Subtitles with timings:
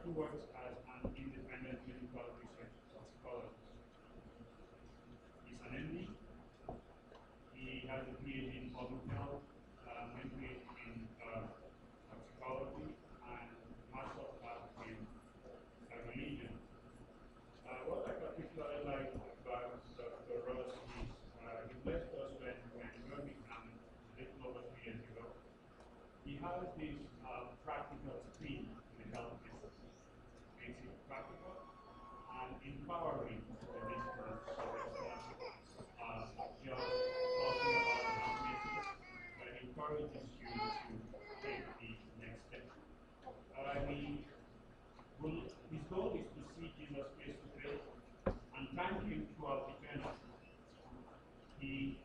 [0.00, 3.60] currently works as an independent medical research toxicologist.
[5.44, 6.08] He's an MD.
[7.52, 9.44] He has a PhD in public health,
[9.84, 10.56] uh, MPhD
[10.88, 11.52] in uh,
[12.08, 12.96] toxicology,
[13.28, 13.48] and
[13.92, 14.96] Master of Arts in
[15.44, 16.56] uh, religion.
[17.68, 19.12] Uh, what I particularly like
[19.44, 20.40] about Dr.
[20.48, 21.12] Ross is
[21.44, 25.28] uh, he blessed us when, when we began a little over two years ago.
[26.24, 29.60] He has this uh, practical spin in the health business.
[30.60, 31.56] Makes it practical
[32.36, 34.38] and empowering to the listeners.
[34.44, 35.24] So it's not
[35.96, 36.28] uh,
[36.60, 38.86] just talking about our business,
[39.40, 40.94] but it encourages you to
[41.40, 41.90] take the
[42.20, 42.64] next step.
[43.56, 44.20] Uh, he
[45.18, 47.84] will, his goal is to see Jesus face to face
[48.28, 50.12] and thank him throughout eternity.
[51.58, 51.98] He,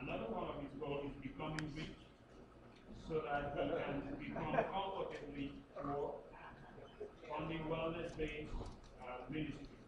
[0.00, 1.98] another one of his goals is becoming rich
[3.08, 3.72] so uh, that
[4.20, 6.20] he can become comfortably poor
[7.32, 8.52] on the wellness-based
[9.00, 9.80] uh, ministry,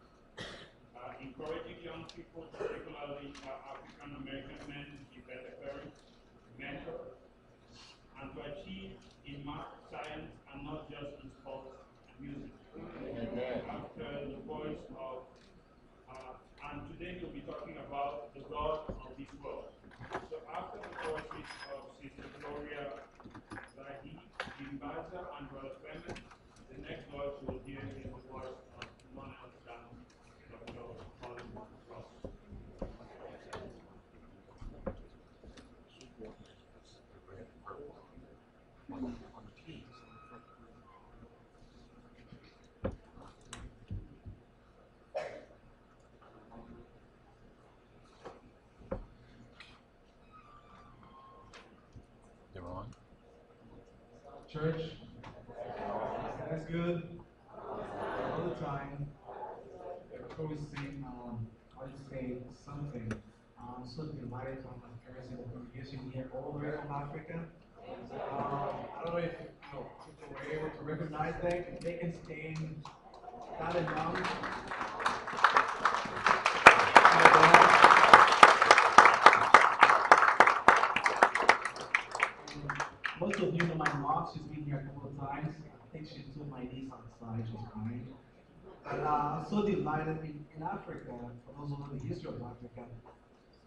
[0.97, 6.01] uh, encouraging young people, particularly uh, African American men, to be better parents,
[6.57, 7.13] mentors,
[8.17, 8.97] and to achieve
[9.29, 11.77] in math, science, and not just in sports
[12.09, 12.49] and music.
[13.69, 15.29] After the voice of,
[16.09, 16.41] uh,
[16.73, 19.69] and today we'll be talking about the God of this world.
[20.09, 22.97] So after the voices of Sister Gloria
[23.77, 26.19] Zahi, the ambassador, and Brother Clement,
[26.69, 29.81] the next voice we'll hear is the voice of none else than
[30.51, 30.73] Dr.
[31.21, 32.31] Colin Ross.
[52.53, 52.85] They're on.
[54.51, 54.81] Church,
[56.49, 57.19] that's good.
[57.55, 59.07] All the time.
[60.27, 61.47] Before we sing, um,
[61.79, 62.33] I'll just say
[62.65, 63.13] something.
[63.57, 67.39] I'm so delighted to have every single congregation here all the way from Africa.
[67.87, 69.85] Um, I don't know if you know,
[70.19, 72.83] people were able to recognize that, if they can stand
[73.57, 74.15] that and young.
[83.21, 85.51] Most of you know my mom, she's been here a couple of times.
[85.67, 88.07] I think she took my niece outside, she's crying.
[88.87, 92.39] But uh, I'm so delighted in, in Africa, for those who know the history of
[92.39, 92.87] Africa.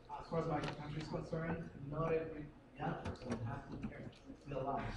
[0.08, 1.60] As far as my country is concerned,
[1.92, 2.48] not every
[2.80, 3.76] young person has to
[4.48, 4.96] feel alive.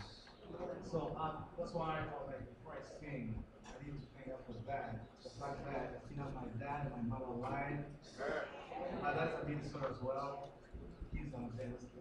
[0.88, 3.36] So uh, that's why I was like, before I sing,
[3.68, 5.04] I need to pay up with that.
[5.20, 7.84] The fact that you know my dad and my mother alive.
[9.04, 10.56] My dad's a minister as well.
[11.12, 11.97] He's an evangelist,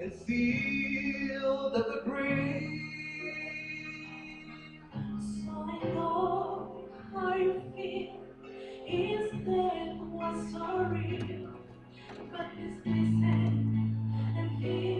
[0.00, 2.80] and sealed at the grave.
[5.18, 8.24] So I know how you feel.
[8.86, 11.48] His death was so real.
[12.30, 13.96] But please listen
[14.36, 14.91] and hear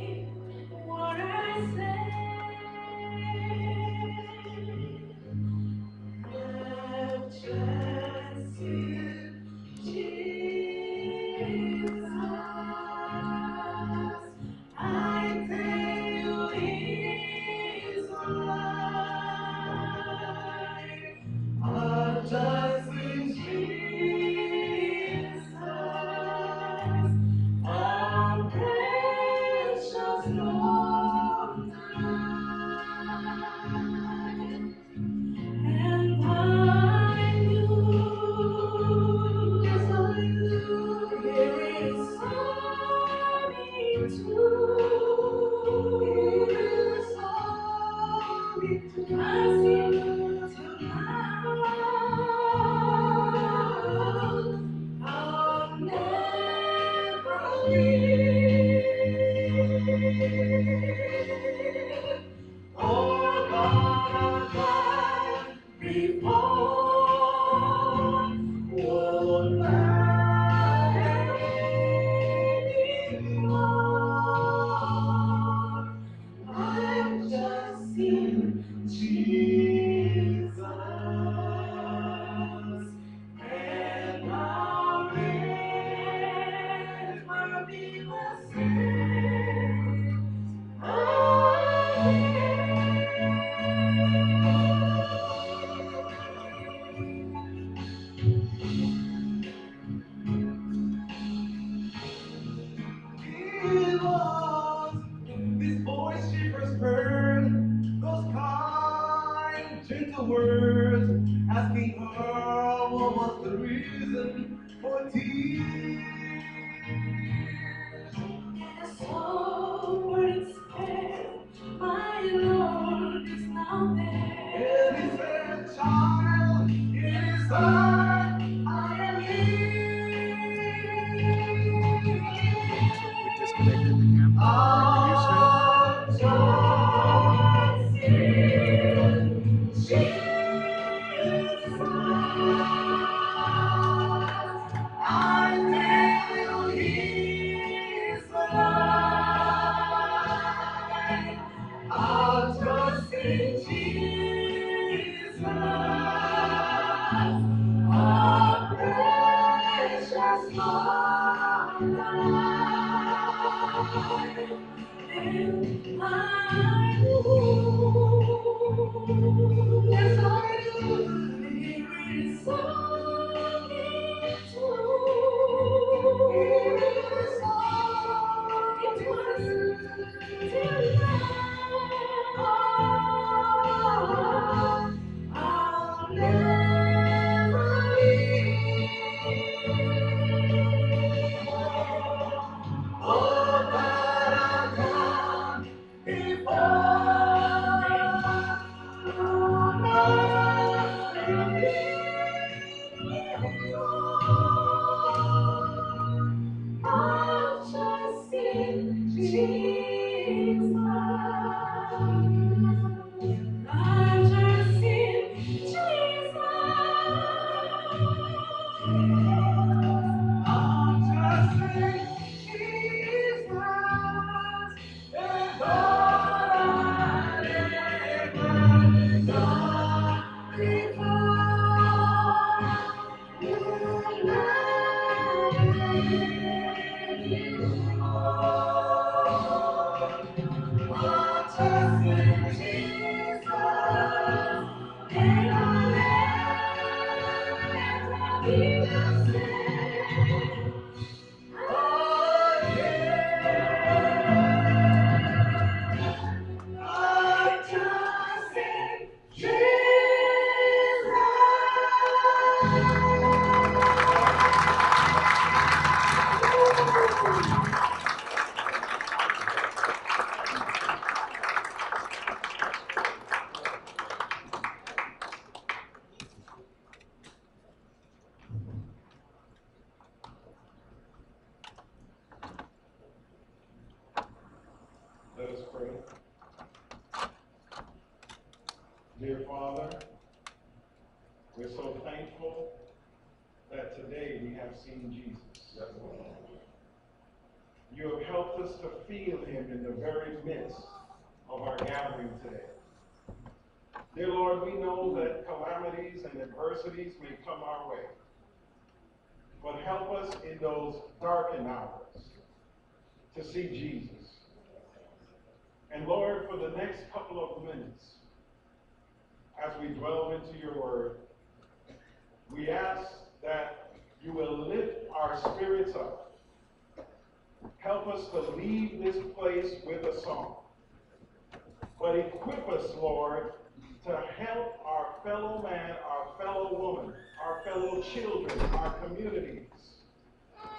[336.99, 339.67] our fellow children, our communities,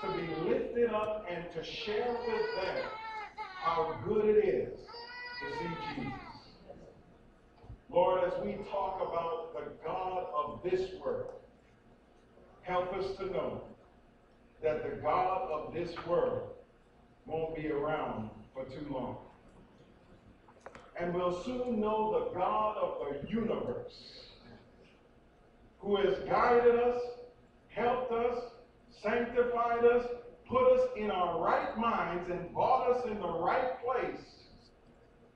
[0.01, 2.85] to be lifted up and to share with them
[3.61, 4.79] how good it is
[5.39, 6.13] to see Jesus.
[7.89, 11.33] Lord, as we talk about the God of this world,
[12.63, 13.63] help us to know
[14.61, 16.49] that the God of this world
[17.25, 19.17] won't be around for too long.
[20.99, 24.32] And we'll soon know the God of the universe
[25.83, 27.01] who has guided us,
[27.67, 28.39] helped us,
[29.01, 30.05] sanctified us,
[30.49, 34.23] put us in our right minds, and brought us in the right place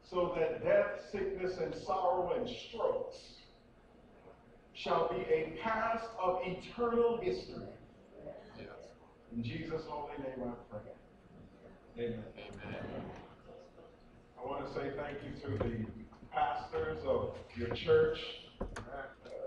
[0.09, 3.17] so that death, sickness, and sorrow and strokes
[4.73, 7.65] shall be a past of eternal history.
[9.35, 10.77] In Jesus' holy name I
[11.97, 12.05] pray.
[12.05, 12.23] Amen.
[14.39, 15.85] I want to say thank you to the
[16.31, 18.19] pastors of your church.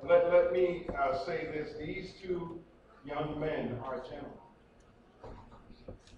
[0.08, 1.76] Let, let me uh, say this.
[1.78, 2.60] These two
[3.04, 4.30] young men are gentlemen.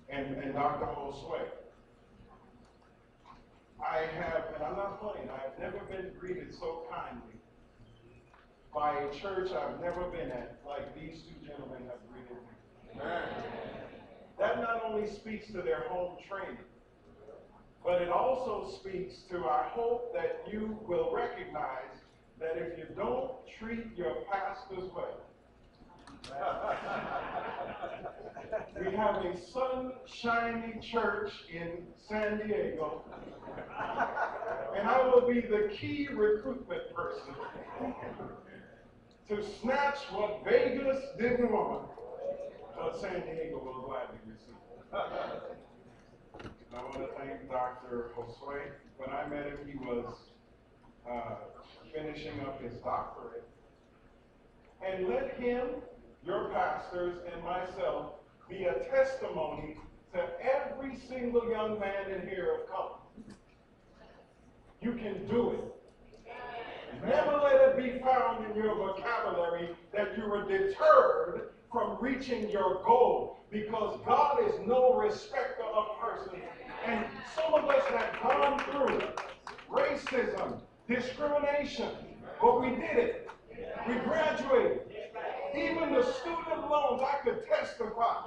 [0.09, 0.87] And, and Dr.
[0.87, 1.49] Josue.
[3.85, 7.35] I have, and I'm not playing, I've never been greeted so kindly
[8.73, 13.03] by a church I've never been at like these two gentlemen have greeted me.
[14.39, 16.65] That not only speaks to their home training,
[17.85, 22.02] but it also speaks to, our hope that you will recognize
[22.43, 25.21] that if you don't treat your pastors well,
[28.81, 33.05] we have a sunshiny church in San Diego,
[34.77, 37.35] and I will be the key recruitment person
[39.29, 41.89] to snatch what Vegas didn't want,
[42.77, 44.57] but San Diego will gladly receive.
[46.75, 48.11] I want to thank Dr.
[48.17, 48.73] Josue.
[48.97, 50.15] When I met him, he was
[51.09, 51.35] uh,
[52.03, 53.45] finishing up his doctorate.
[54.85, 55.69] And let him,
[56.25, 58.15] your pastors, and myself
[58.49, 59.77] be a testimony
[60.13, 62.99] to every single young man in here of color.
[64.81, 65.65] You can do it.
[67.07, 72.83] Never let it be found in your vocabulary that you were deterred from reaching your
[72.85, 76.43] goal because God is no respecter of persons.
[76.85, 77.05] And
[77.35, 79.01] some of us have gone through
[79.71, 81.91] racism, discrimination,
[82.41, 83.31] but we did it.
[83.89, 84.81] We graduated.
[85.55, 88.23] Even the student loans, I could testify.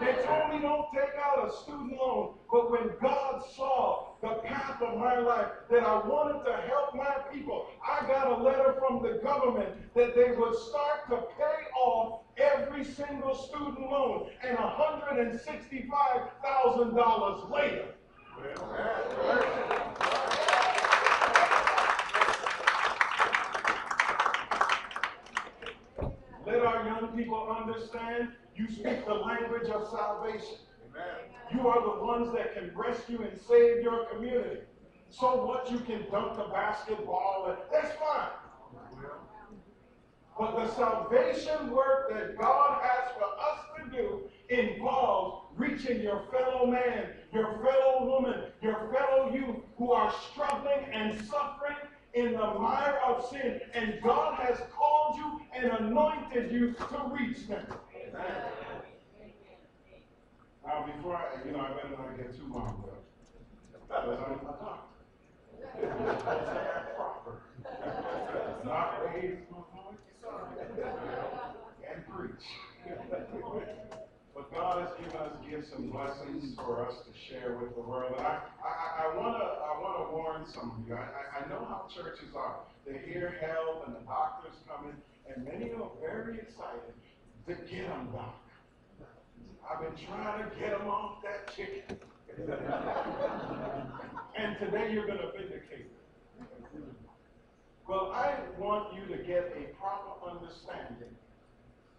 [0.00, 4.80] They told me don't take out a student loan, but when God saw the path
[4.80, 9.02] of my life that I wanted to help my people, I got a letter from
[9.02, 17.50] the government that they would start to pay off every single student loan, and $165,000
[17.50, 17.94] later.
[26.64, 30.56] Our young people understand you speak the language of salvation.
[31.52, 34.60] You are the ones that can rescue and save your community.
[35.10, 38.30] So what you can dunk the basketball, that's fine.
[40.38, 46.66] But the salvation work that God has for us to do involves reaching your fellow
[46.66, 51.76] man, your fellow woman, your fellow youth who are struggling and suffering
[52.14, 53.60] in the mire of sin.
[53.74, 57.66] And God has called you and anointed you to reach them.
[60.64, 63.02] Now, before I, you know, I better not get too wound up.
[63.72, 64.94] Because I'm a doctor.
[66.96, 67.32] proper.
[68.64, 69.98] Not raise my voice
[71.92, 72.46] and preach.
[74.64, 78.14] God has given us gifts and blessings for us to share with the world.
[78.16, 80.94] And I, I, I want to I wanna warn some of you.
[80.96, 82.60] I, I know how churches are.
[82.86, 84.96] They hear help and the doctor's coming,
[85.28, 86.96] and many are very excited
[87.46, 88.40] to get them, doc.
[89.68, 92.00] I've been trying to get them off that chicken.
[94.38, 96.80] and today you're going to vindicate it.
[97.86, 101.12] Well, I want you to get a proper understanding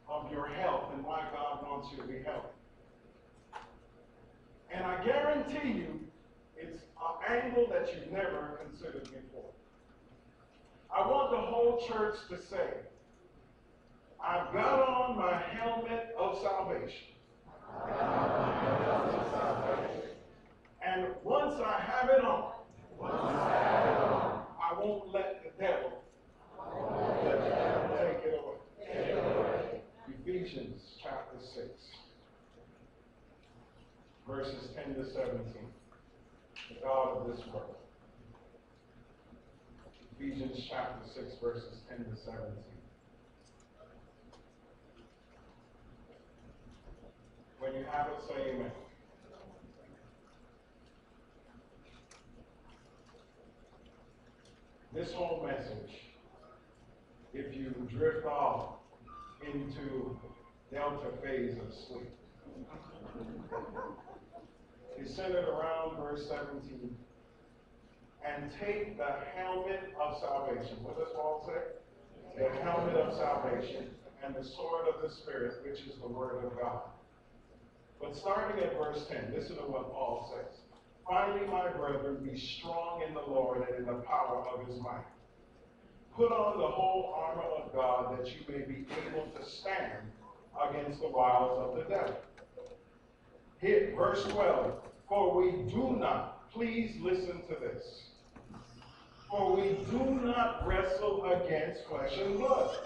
[0.08, 2.48] of your health and why God wants you to be healthy.
[4.72, 6.00] And I guarantee you,
[6.58, 9.52] it's an angle that you've never considered before.
[10.96, 12.74] I want the whole church to say,
[14.24, 17.14] I've got on my helmet of salvation.
[20.86, 22.54] And once I have it on,
[23.02, 26.02] I won't let the devil,
[27.98, 29.82] take it away.
[30.26, 31.68] Ephesians chapter 6,
[34.36, 35.40] verses 10 to 17.
[36.70, 37.76] The God of this world.
[40.20, 42.52] Ephesians chapter 6, verses 10 to 17.
[47.60, 48.72] When you have it, say amen.
[54.94, 55.92] This whole message,
[57.34, 58.80] if you drift off
[59.46, 60.18] into
[60.72, 62.12] delta phase of sleep,
[65.00, 66.96] is centered around verse 17.
[68.26, 70.78] And take the helmet of salvation.
[70.82, 72.42] What does Paul say?
[72.42, 73.90] The helmet of salvation,
[74.24, 76.82] and the sword of the Spirit, which is the word of God.
[78.02, 80.60] But starting at verse 10, listen to what Paul says.
[81.08, 85.06] Finally, my brethren, be strong in the Lord and in the power of his might.
[86.16, 90.12] Put on the whole armor of God that you may be able to stand
[90.70, 92.16] against the wiles of the devil.
[93.60, 94.74] Hit verse 12.
[95.08, 98.10] For we do not, please listen to this.
[99.30, 102.78] For we do not wrestle against flesh and blood,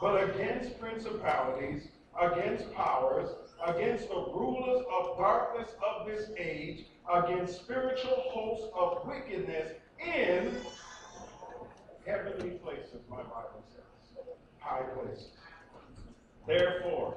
[0.00, 1.88] but against principalities,
[2.20, 3.30] against powers,
[3.66, 10.56] against the rulers of darkness of this age, against spiritual hosts of wickedness in
[12.06, 14.24] heavenly places, my Bible says.
[14.60, 15.30] High places.
[16.46, 17.16] Therefore,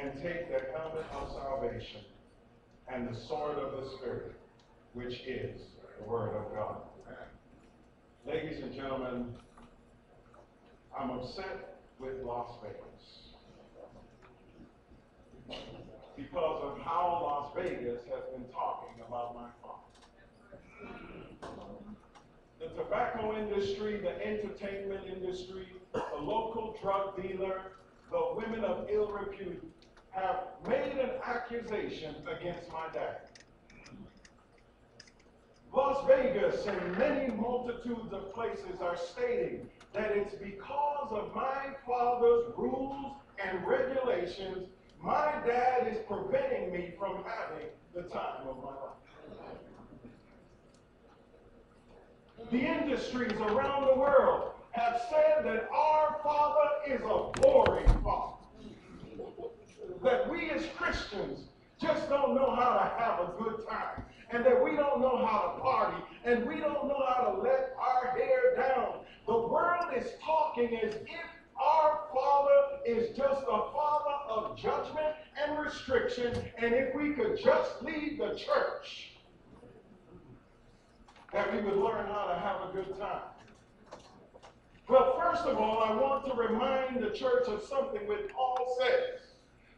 [0.00, 2.00] And take the helmet of salvation
[2.92, 4.34] and the sword of the Spirit,
[4.92, 5.60] which is
[5.98, 6.82] the Word of God.
[8.26, 9.34] Ladies and gentlemen,
[10.98, 13.24] I'm upset with Las Vegas
[16.16, 19.84] because of how Las Vegas has been talking about my father.
[22.60, 27.72] The tobacco industry, the entertainment industry, the local drug dealer,
[28.10, 29.62] the women of ill repute
[30.14, 33.18] have made an accusation against my dad.
[35.72, 42.52] Las Vegas and many multitudes of places are stating that it's because of my father's
[42.56, 44.68] rules and regulations,
[45.02, 48.94] my dad is preventing me from having the time of my life.
[52.50, 58.33] The industries around the world have said that our father is a boring father.
[60.04, 61.48] That we as Christians
[61.80, 64.04] just don't know how to have a good time.
[64.30, 65.96] And that we don't know how to party.
[66.24, 69.00] And we don't know how to let our hair down.
[69.26, 75.58] The world is talking as if our Father is just a Father of judgment and
[75.58, 76.34] restriction.
[76.58, 79.12] And if we could just leave the church,
[81.32, 83.22] that we would learn how to have a good time.
[84.86, 89.23] Well, first of all, I want to remind the church of something that Paul says.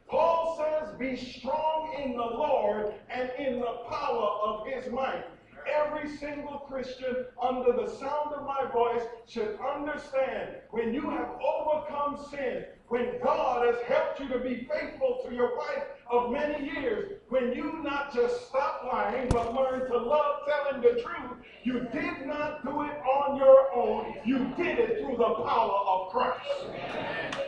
[0.09, 5.25] Paul says, Be strong in the Lord and in the power of his might.
[5.67, 12.25] Every single Christian under the sound of my voice should understand when you have overcome
[12.31, 17.19] sin, when God has helped you to be faithful to your wife of many years,
[17.31, 22.27] when you not just stop lying, but learn to love telling the truth, you did
[22.27, 24.15] not do it on your own.
[24.25, 27.46] You did it through the power of Christ.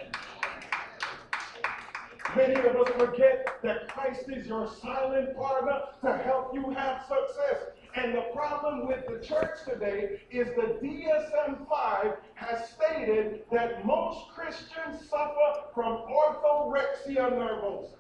[2.37, 7.71] Many of us forget that Christ is your silent partner to help you have success.
[7.97, 14.29] And the problem with the church today is the DSM 5 has stated that most
[14.35, 17.95] Christians suffer from orthorexia nervosa.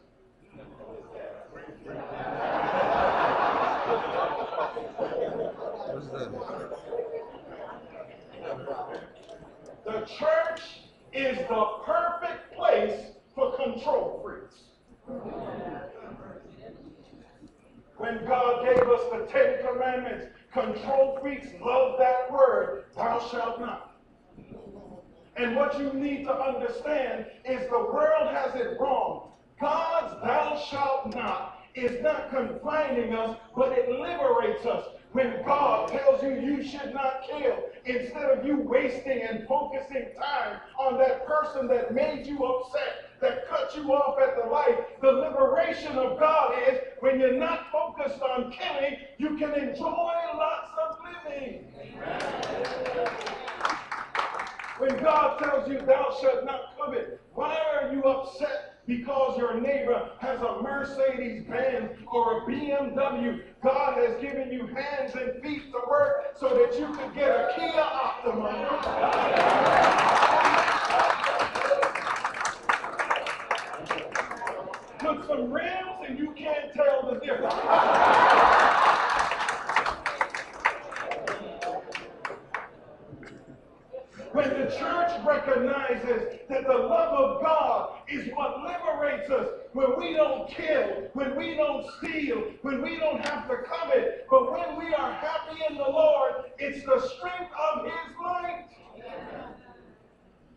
[9.85, 10.61] The church
[11.15, 14.57] is the perfect place for control freaks.
[17.97, 23.97] When God gave us the Ten Commandments, control freaks love that word, thou shalt not.
[25.37, 29.31] And what you need to understand is the world has it wrong.
[29.61, 34.85] God's thou shalt not is not confining us, but it liberates us.
[35.13, 37.57] When God tells you you should not kill,
[37.89, 43.49] instead of you wasting and focusing time on that person that made you upset, that
[43.49, 48.21] cut you off at the light, the liberation of God is when you're not focused
[48.23, 51.65] on killing, you can enjoy lots of living.
[54.79, 60.11] When God tells you thou shalt not covet, why are you upset because your neighbor
[60.19, 63.43] has a Mercedes Benz or a BMW.
[63.63, 67.51] God has given you hands and feet to work so that you could get a
[67.55, 68.49] Kia Optima.
[74.99, 77.55] Put some rims and you can't tell the difference.
[84.33, 90.13] When the church recognizes that the love of God is what liberates us when we
[90.13, 94.93] don't kill, when we don't steal, when we don't have to covet, but when we
[94.93, 98.67] are happy in the Lord, it's the strength of his might.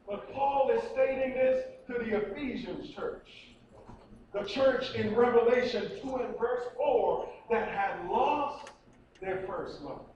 [0.07, 3.55] But Paul is stating this to the Ephesians church.
[4.33, 8.71] The church in Revelation 2 and verse 4 that had lost
[9.21, 10.10] their first love.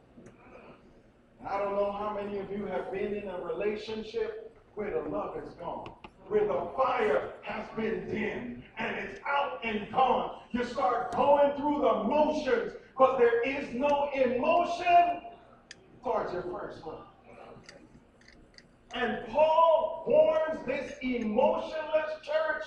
[1.48, 5.38] I don't know how many of you have been in a relationship where the love
[5.38, 5.92] is gone,
[6.28, 10.40] where the fire has been dimmed and it's out and gone.
[10.52, 15.22] You start going through the motions, but there is no emotion
[16.04, 17.06] towards your first love.
[18.96, 22.64] And Paul warns this emotionless church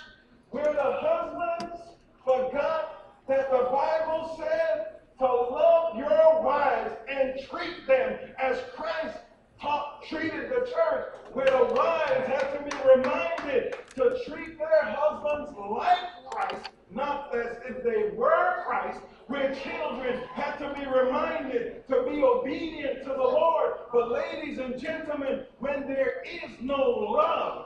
[0.51, 1.83] where the husbands
[2.25, 9.19] forgot that the Bible said to love your wives and treat them as Christ
[9.61, 15.51] taught, treated the church, where the wives had to be reminded to treat their husbands
[15.59, 15.99] like
[16.31, 22.23] Christ, not as if they were Christ, where children had to be reminded to be
[22.23, 23.73] obedient to the Lord.
[23.93, 27.65] But ladies and gentlemen, when there is no love,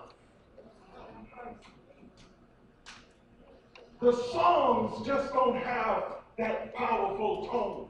[4.01, 7.87] the songs just don't have that powerful tone.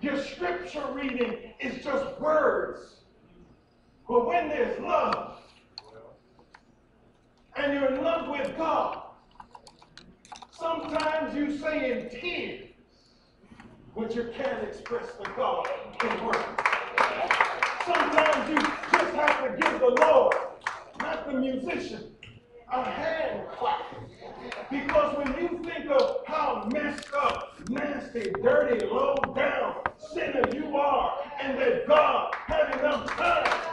[0.00, 3.02] Your scripture reading is just words.
[4.08, 5.42] But when there's love,
[7.56, 9.02] and you're in love with God,
[10.50, 12.68] sometimes you say in tears
[13.92, 15.68] what you can't express to God
[16.02, 16.38] in words.
[17.84, 20.34] Sometimes you just have to give the Lord,
[21.00, 22.14] not the musician,
[22.72, 23.82] a hand clap.
[24.70, 29.76] Because when you think of how messed up, nasty, dirty, low down
[30.12, 33.70] sinner you are, and that God had enough time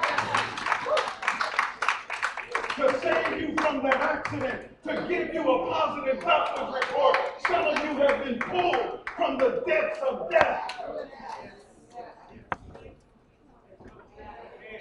[2.75, 7.17] to save you from that accident, to give you a positive doctor's report.
[7.47, 10.73] Some of you have been pulled from the depths of death.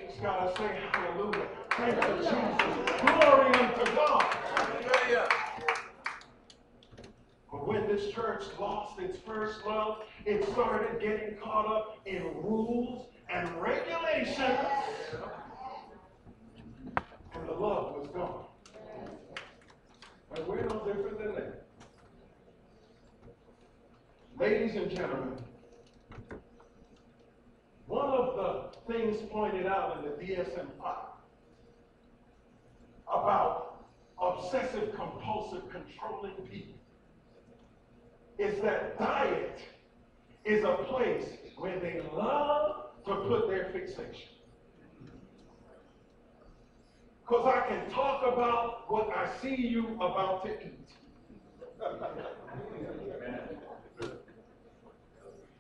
[0.09, 1.49] Just gotta say hallelujah.
[1.71, 3.01] Thank you, Jesus.
[3.01, 4.37] Glory unto God.
[4.57, 5.11] But
[7.67, 13.53] when this church lost its first love, it started getting caught up in rules and
[13.61, 14.39] regulations.
[17.35, 18.45] And the love was gone.
[20.37, 21.67] And we're no different than that.
[24.39, 25.37] Ladies and gentlemen,
[27.89, 30.97] one of the things pointed out in the DSM 5
[33.09, 33.87] about
[34.23, 36.76] obsessive compulsive controlling people
[38.39, 39.61] is that diet
[40.45, 41.25] is a place
[41.57, 44.29] where they love to put their fixation.
[47.23, 50.89] Because I can talk about what I see you about to eat.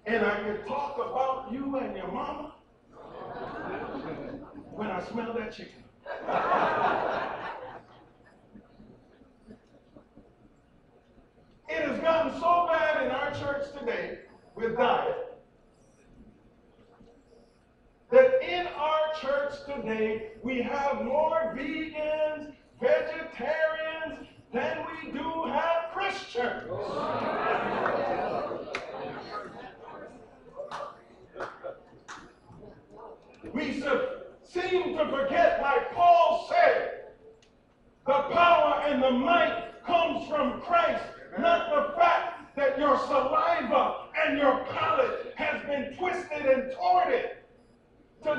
[0.06, 2.52] And I can talk about you and your mama
[4.70, 5.82] when I smell that chicken.
[11.68, 13.66] It has gotten so bad in our church
[14.56, 15.26] today with diet
[18.10, 26.70] that in our church today we have more vegans, vegetarians than we do have Christians.
[33.52, 33.82] We
[34.44, 37.06] seem to forget, like Paul said,
[38.06, 41.02] the power and the might comes from Christ,
[41.38, 43.45] not the fact that your saliva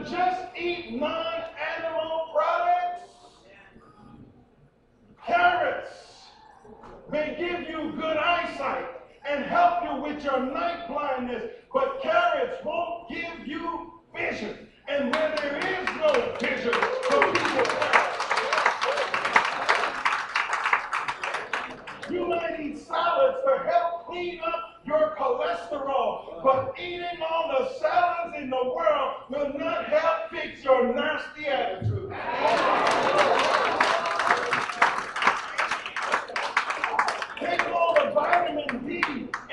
[0.09, 3.09] just eat non-animal products.
[5.25, 6.29] Carrots
[7.11, 8.85] may give you good eyesight
[9.29, 11.43] and help you with your night blindness,
[11.73, 14.67] but carrots won't give you vision.
[14.87, 17.87] And where there is no vision, the people.
[22.09, 26.16] You might eat salads to help clean up your cholesterol,
[26.47, 32.09] but eating all the salads in the world will not help fix your nasty attitude.
[37.37, 39.03] Take all the vitamin D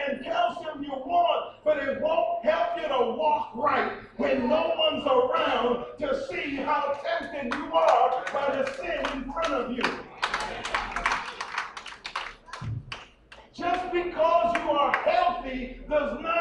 [0.06, 5.04] and calcium you want, but it won't help you to walk right when no one's
[5.04, 9.82] around to see how tempted you are by the sin in front of you.
[13.52, 16.33] Just because you are healthy does not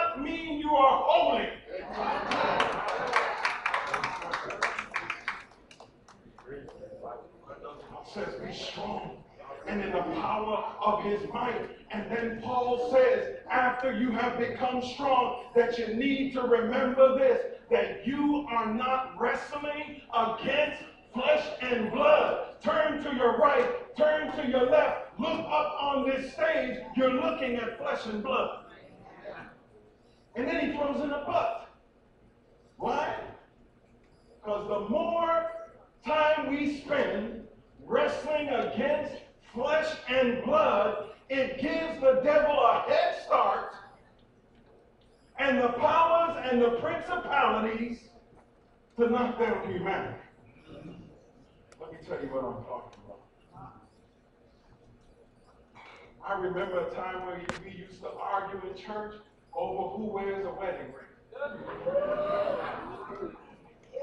[8.12, 9.24] says, be strong
[9.68, 11.70] and in the power of his might.
[11.92, 17.40] And then Paul says, after you have become strong, that you need to remember this
[17.72, 22.62] that you are not wrestling against flesh and blood.
[22.62, 26.78] Turn to your right, turn to your left, look up on this stage.
[26.96, 28.66] You're looking at flesh and blood.
[30.36, 31.70] And then he throws in a but.
[32.78, 33.16] Why?
[34.36, 35.48] Because the more
[36.06, 37.43] time we spend
[37.86, 39.14] wrestling against
[39.54, 43.76] flesh and blood, it gives the devil a head start
[45.40, 48.10] and the powers and the principalities
[48.98, 50.20] to knock down humanity.
[51.80, 53.20] Let me tell you what I'm talking about.
[56.26, 59.16] I remember a time where we used to argue in church
[59.54, 61.14] over who wears a wedding ring.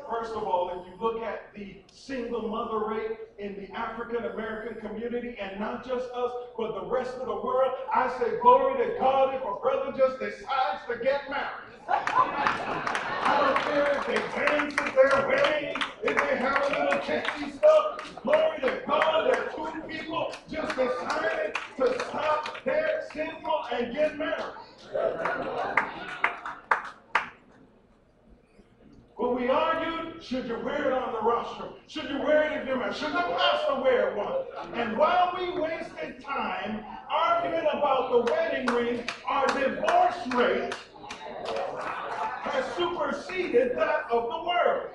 [0.09, 4.81] First of all, if you look at the single mother rate in the African American
[4.81, 8.98] community, and not just us, but the rest of the world, I say glory to
[8.98, 11.70] God if a brother just decides to get married.
[11.88, 17.57] I don't care if they dance at their wedding, if they have a little kitschy
[17.57, 18.22] stuff.
[18.22, 24.55] Glory to God that two people just decided to stop their sinful and get married.
[29.20, 31.74] But we argued, should you wear it on the rostrum?
[31.88, 32.96] Should you wear it you're married?
[32.96, 34.46] Should the pastor wear one?
[34.72, 40.74] And while we wasted time arguing about the wedding ring, our divorce rate
[42.44, 44.88] has superseded that of the world.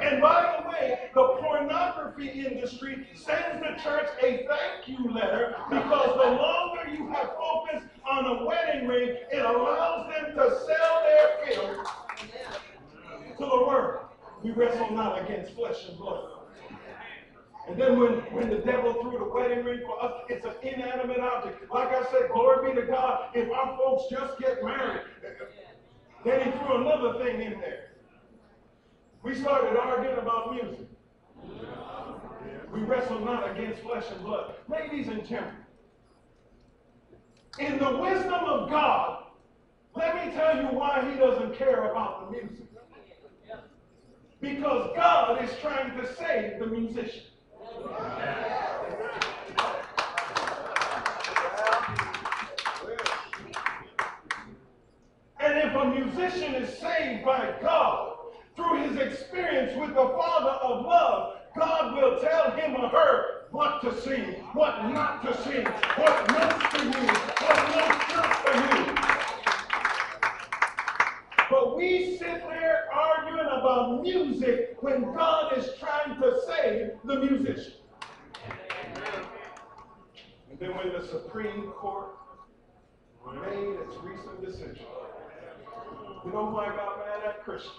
[0.00, 6.16] And by the way, the pornography industry sends the church a thank you letter because
[6.16, 11.46] the longer you have focused on a wedding ring, it allows them to sell their
[11.46, 11.86] filth
[13.42, 14.06] to the world.
[14.42, 16.28] We wrestle not against flesh and blood.
[17.68, 21.20] And then when, when the devil threw the wedding ring for us, it's an inanimate
[21.20, 21.70] object.
[21.72, 25.02] Like I said, glory be to God, if our folks just get married.
[26.24, 27.92] Then he threw another thing in there.
[29.22, 30.88] We started arguing about music.
[32.72, 34.54] We wrestle not against flesh and blood.
[34.68, 35.56] Ladies and gentlemen,
[37.58, 39.24] in the wisdom of God,
[39.94, 42.71] let me tell you why he doesn't care about the music.
[44.42, 47.22] Because God is trying to save the musician.
[55.38, 58.16] And if a musician is saved by God
[58.56, 63.80] through his experience with the Father of love, God will tell him or her what
[63.82, 64.24] to sing,
[64.54, 69.01] what not to sing, what notes to use, what notes not to use.
[71.52, 77.74] But we sit there arguing about music when God is trying to save the musician.
[80.50, 82.16] And then when the Supreme Court
[83.34, 84.86] made its recent decision,
[86.24, 87.44] you know who I got mad at?
[87.44, 87.76] Christians.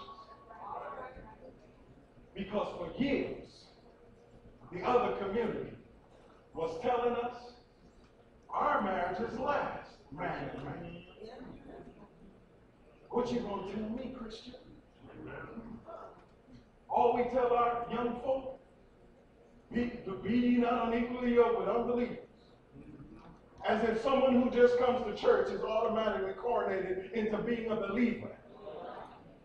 [2.36, 3.66] Because for years,
[4.72, 5.72] the other community
[6.54, 7.54] was telling us
[8.52, 9.90] our marriages last.
[10.12, 11.03] Man, and man.
[13.14, 14.56] What you gonna tell me, Christian?
[16.90, 18.60] All we tell our young folk,
[19.72, 22.18] be, to be not unequally yoked with unbelievers.
[23.70, 28.32] As if someone who just comes to church is automatically coronated into being a believer.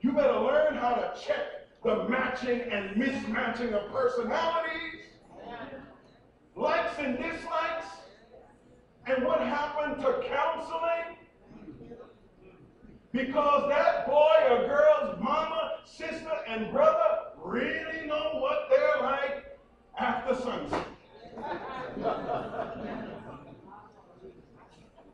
[0.01, 5.11] You better learn how to check the matching and mismatching of personalities,
[6.57, 7.87] likes and dislikes,
[9.07, 11.18] and what happened to counseling.
[13.13, 19.59] Because that boy or girl's mama, sister, and brother really know what they're like
[19.99, 20.85] after sunset.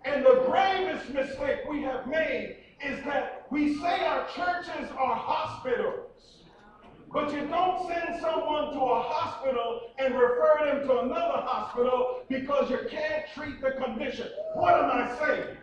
[0.04, 6.10] and the gravest mistake we have made is that we say our churches are hospitals.
[7.12, 12.68] But you don't send someone to a hospital and refer them to another hospital because
[12.70, 14.26] you can't treat the condition.
[14.54, 15.56] What am I saying?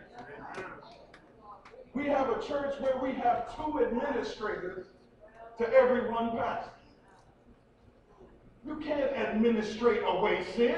[1.94, 4.86] We have a church where we have two administrators
[5.58, 6.70] to every one pastor.
[8.66, 10.76] You can't administrate away sin.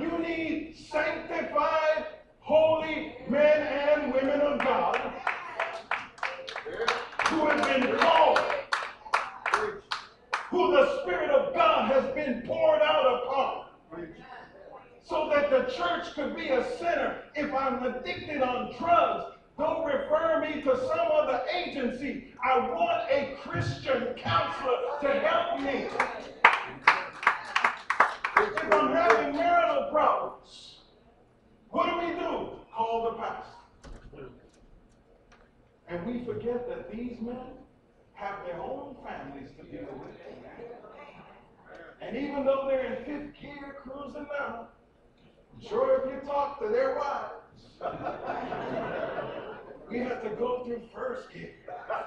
[0.00, 2.06] You need sanctified,
[2.40, 5.12] holy men and women of God
[7.26, 8.40] who have been called,
[10.50, 13.66] who the Spirit of God has been poured out upon
[15.02, 17.24] so that the church could be a center.
[17.34, 22.32] If I'm addicted on drugs, Don't refer me to some other agency.
[22.44, 25.88] I want a Christian counselor to help me.
[28.38, 30.78] If I'm having marital problems,
[31.68, 32.50] what do we do?
[32.74, 34.28] Call the pastor.
[35.88, 37.36] And we forget that these men
[38.14, 40.16] have their own families to deal with.
[42.00, 44.68] And even though they're in fifth gear cruising now,
[45.54, 47.41] I'm sure if you talk to their wives,
[49.90, 51.50] we had to go through first gear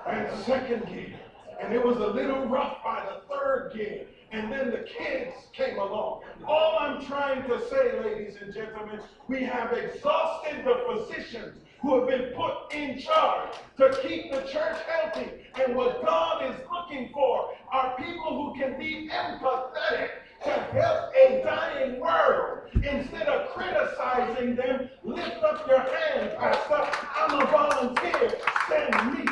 [0.07, 1.13] and second gear.
[1.61, 4.05] And it was a little rough by the third gear.
[4.31, 6.23] And then the kids came along.
[6.45, 12.09] All I'm trying to say, ladies and gentlemen, we have exhausted the physicians who have
[12.09, 15.29] been put in charge to keep the church healthy.
[15.63, 20.09] And what God is looking for are people who can be empathetic
[20.45, 22.69] to help a dying world.
[22.75, 26.87] Instead of criticizing them, lift up your hand, Pastor.
[27.15, 28.31] I'm a volunteer.
[28.69, 29.25] Send me.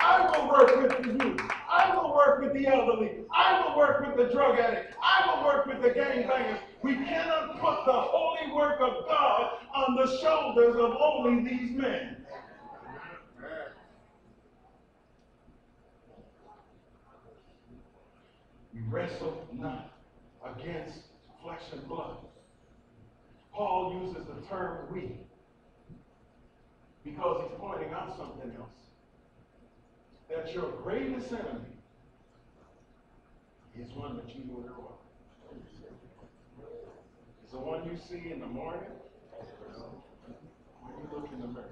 [0.00, 1.40] I will work with the youth.
[1.70, 3.10] I will work with the elderly.
[3.30, 4.94] I will work with the drug addict.
[5.02, 6.58] I will work with the gangbangers.
[6.82, 12.16] We cannot put the holy work of God on the shoulders of only these men.
[18.74, 19.90] We wrestle not
[20.44, 20.98] against
[21.42, 22.18] flesh and blood.
[23.52, 25.16] Paul uses the term we
[27.04, 28.70] because he's pointing out something else.
[30.28, 31.76] That your greatest enemy
[33.78, 34.98] is one that you know well.
[37.42, 38.80] It's the one you see in the morning
[40.80, 41.64] when you look in the mirror.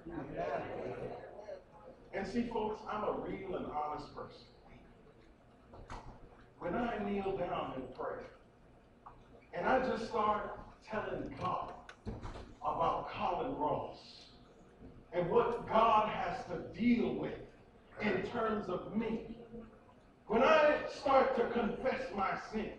[2.13, 4.43] And see, folks, I'm a real and honest person.
[6.61, 8.23] When I kneel down and pray,
[9.55, 11.73] and I just start telling God
[12.61, 14.27] about Colin Ross
[15.15, 17.39] and what God has to deal with
[18.03, 19.39] in terms of me.
[20.27, 22.75] When I start to confess my sins,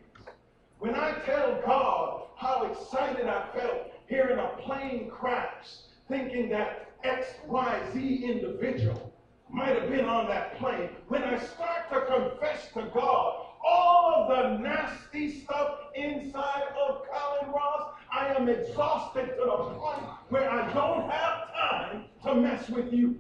[0.78, 5.65] when I tell God how excited I felt hearing a plane crash,
[6.08, 9.12] thinking that XYZ individual
[9.50, 14.30] might have been on that plane, when I start to confess to God all of
[14.30, 20.74] the nasty stuff inside of Colin Ross, I am exhausted to the point where I
[20.74, 23.15] don't have time to mess with you.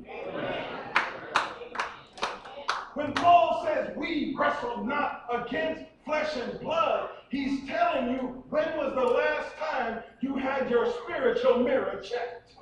[2.93, 8.93] When Paul says we wrestle not against flesh and blood, he's telling you when was
[8.95, 12.53] the last time you had your spiritual mirror checked?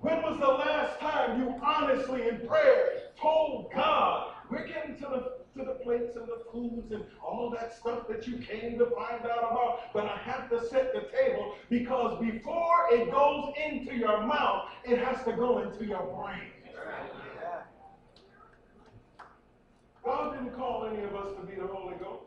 [0.00, 5.32] When was the last time you honestly in prayer told God, we're getting to the
[5.58, 9.24] to the plates and the foods and all that stuff that you came to find
[9.26, 14.26] out about, but I have to set the table because before it goes into your
[14.26, 16.48] mouth, it has to go into your brain.
[20.02, 22.24] God didn't call any of us to be the Holy Ghost.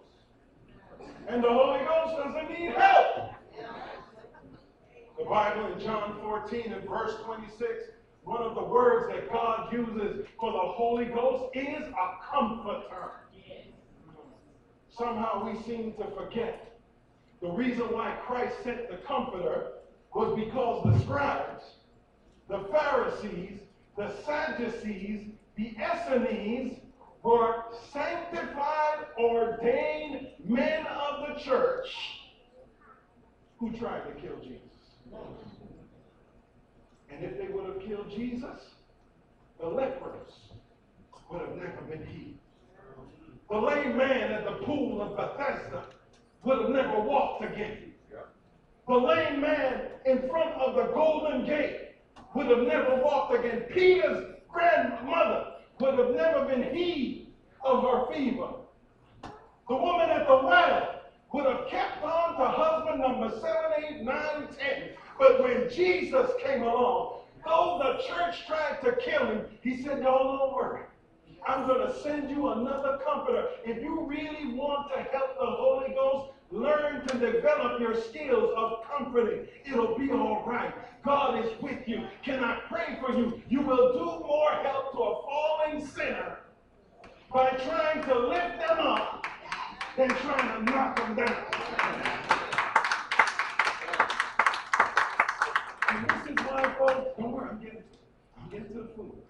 [1.27, 3.31] And the Holy Ghost doesn't need help.
[5.17, 7.94] The Bible in John 14 and verse 26,
[8.25, 13.11] one of the words that God uses for the Holy Ghost is a comforter.
[14.89, 16.79] Somehow we seem to forget.
[17.41, 19.73] The reason why Christ sent the comforter
[20.13, 21.63] was because the scribes,
[22.49, 23.59] the Pharisees,
[23.95, 26.79] the Sadducees, the Essenes,
[27.21, 31.89] were sanctified, ordained men of the church
[33.59, 34.61] who tried to kill Jesus.
[37.11, 38.59] And if they would have killed Jesus,
[39.59, 40.31] the lepers
[41.29, 42.35] would have never been healed.
[43.49, 45.85] The lame man at the pool of Bethesda
[46.43, 47.93] would have never walked again.
[48.87, 51.95] The lame man in front of the golden gate
[52.35, 53.61] would have never walked again.
[53.73, 57.27] Peter's grandmother would have never been healed
[57.63, 58.49] of her fever.
[59.67, 61.01] The woman at the well
[61.33, 64.89] would have kept on to husband number seven, eight, nine, ten.
[65.17, 70.37] But when Jesus came along, though the church tried to kill him, he said, Y'all
[70.37, 70.81] don't worry.
[71.47, 73.49] I'm going to send you another comforter.
[73.63, 78.83] If you really want to help the Holy Ghost, learn to develop your skills of
[78.89, 79.47] comforting.
[79.65, 80.73] It'll be all right.
[81.03, 82.07] God is with you.
[82.23, 83.41] Can I pray for you?
[83.47, 86.39] You will do more help to a falling sinner
[87.31, 89.27] by trying to lift them up
[89.97, 91.45] than trying to knock them down.
[95.89, 96.25] And this
[96.87, 97.83] don't worry, I'm getting,
[98.41, 99.21] I'm getting to the food.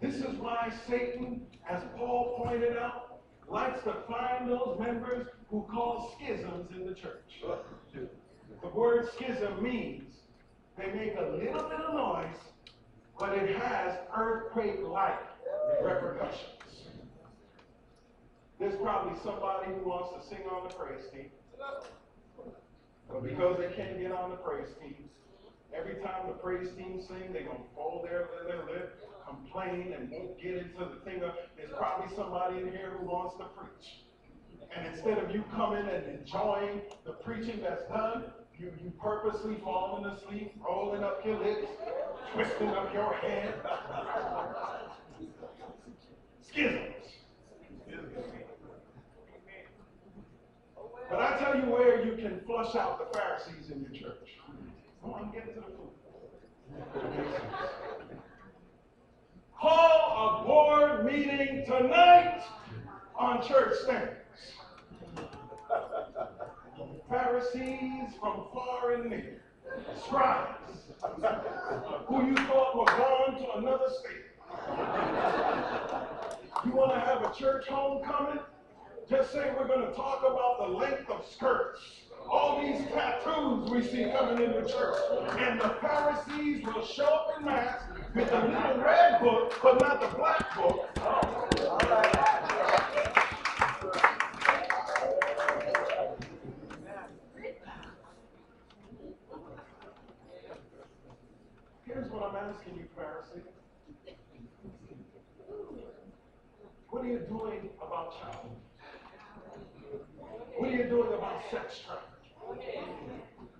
[0.00, 6.12] This is why Satan, as Paul pointed out, likes to find those members who cause
[6.16, 7.42] schisms in the church.
[7.92, 10.14] The word schism means
[10.78, 12.36] they make a little bit of noise,
[13.18, 15.20] but it has earthquake-like
[15.82, 16.56] repercussions.
[18.58, 21.30] There's probably somebody who wants to sing on the praise team.
[23.12, 25.10] But because they can't get on the praise teams,
[25.74, 30.40] every time the praise team sing, they're gonna fold their, their lip, complain, and won't
[30.40, 34.04] get into the thing of, there's probably somebody in here who wants to preach.
[34.76, 38.24] And instead of you coming and enjoying the preaching that's done,
[38.58, 41.66] you, you purposely falling asleep, rolling up your lips,
[42.34, 43.54] twisting up your head.
[46.52, 47.09] Schisms.
[51.10, 54.28] But I tell you where you can flush out the Pharisees in your church.
[55.02, 55.90] Come on, get to the food.
[59.60, 62.42] Call a board meeting tonight
[63.16, 64.16] on church standards.
[67.08, 69.42] Pharisees from far and near,
[70.06, 70.78] scribes,
[72.06, 74.26] who you thought were gone to another state.
[76.64, 78.38] You want to have a church homecoming?
[79.10, 81.80] Just say we're going to talk about the length of skirts.
[82.30, 84.98] All these tattoos we see coming into church.
[85.36, 87.80] And the Pharisees will show up in mass
[88.14, 90.86] with the little red book, but not the black book.
[101.84, 103.42] Here's what I'm asking you, Pharisee.
[106.90, 108.59] What are you doing about child?
[110.70, 112.84] Are you doing about sex trafficking?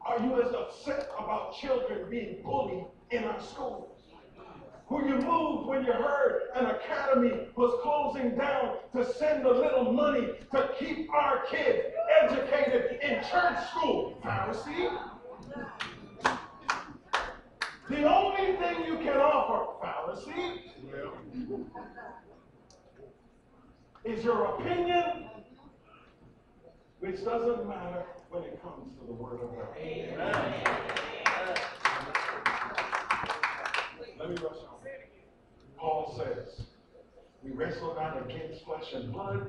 [0.01, 3.99] Are you as upset about children being bullied in our schools?
[4.87, 9.93] Who you moved when you heard an academy was closing down to send a little
[9.93, 11.89] money to keep our kids
[12.23, 14.97] educated in church school, Pharisee?
[17.89, 20.61] The only thing you can offer, Pharisee,
[24.05, 25.27] is your opinion,
[27.01, 29.69] which doesn't matter when it comes to the Word of God.
[34.19, 34.81] Let me rush on.
[35.79, 36.67] Paul says,
[37.43, 39.49] we wrestle not against flesh and blood,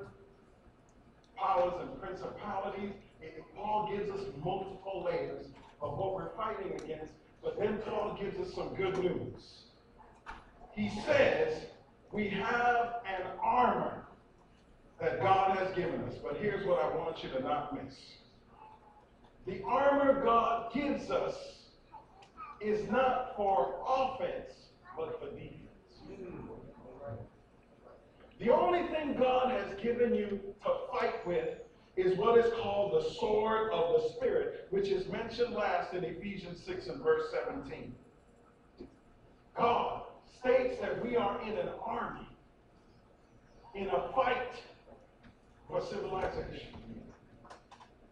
[1.38, 2.92] powers and principalities.
[3.22, 5.48] And Paul gives us multiple layers
[5.82, 7.12] of what we're fighting against,
[7.44, 9.64] but then Paul gives us some good news.
[10.74, 11.64] He says,
[12.14, 14.01] we have an armor
[15.02, 16.14] that God has given us.
[16.24, 17.96] But here's what I want you to not miss.
[19.48, 21.36] The armor God gives us
[22.62, 24.54] is not for offense,
[24.96, 25.58] but for defense.
[28.40, 31.58] The only thing God has given you to fight with
[31.96, 36.64] is what is called the sword of the Spirit, which is mentioned last in Ephesians
[36.66, 37.94] 6 and verse 17.
[39.56, 40.04] God
[40.40, 42.28] states that we are in an army,
[43.76, 44.56] in a fight
[45.72, 46.68] for civilization.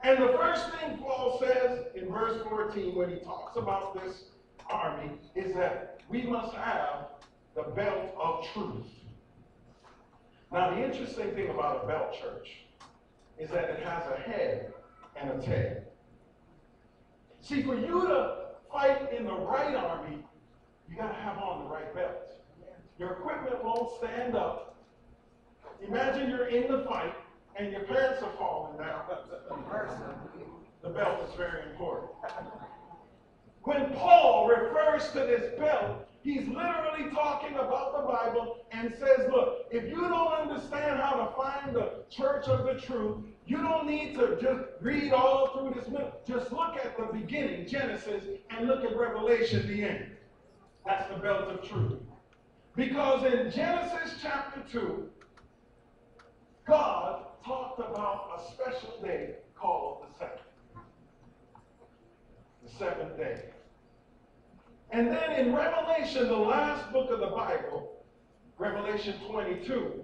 [0.01, 4.23] And the first thing Paul says in verse 14 when he talks about this
[4.69, 7.07] army is that we must have
[7.55, 8.87] the belt of truth.
[10.51, 12.49] Now, the interesting thing about a belt church
[13.37, 14.73] is that it has a head
[15.15, 15.83] and a tail.
[17.41, 18.35] See, for you to
[18.71, 20.17] fight in the right army,
[20.89, 22.31] you got to have on the right belt.
[22.97, 24.77] Your equipment won't stand up.
[25.85, 27.13] Imagine you're in the fight
[27.59, 29.01] and your pants are falling down.
[30.81, 32.11] The belt is very important.
[33.63, 39.65] When Paul refers to this belt, he's literally talking about the Bible and says, look,
[39.71, 44.15] if you don't understand how to find the church of the truth, you don't need
[44.15, 45.89] to just read all through this.
[45.89, 46.25] Book.
[46.25, 50.05] Just look at the beginning, Genesis, and look at Revelation, the end.
[50.85, 51.99] That's the belt of truth.
[52.75, 55.09] Because in Genesis chapter 2,
[56.65, 60.41] God talked about a special day called the Sabbath.
[62.63, 63.43] The seventh day.
[64.91, 68.03] And then in Revelation, the last book of the Bible,
[68.57, 70.03] Revelation 22,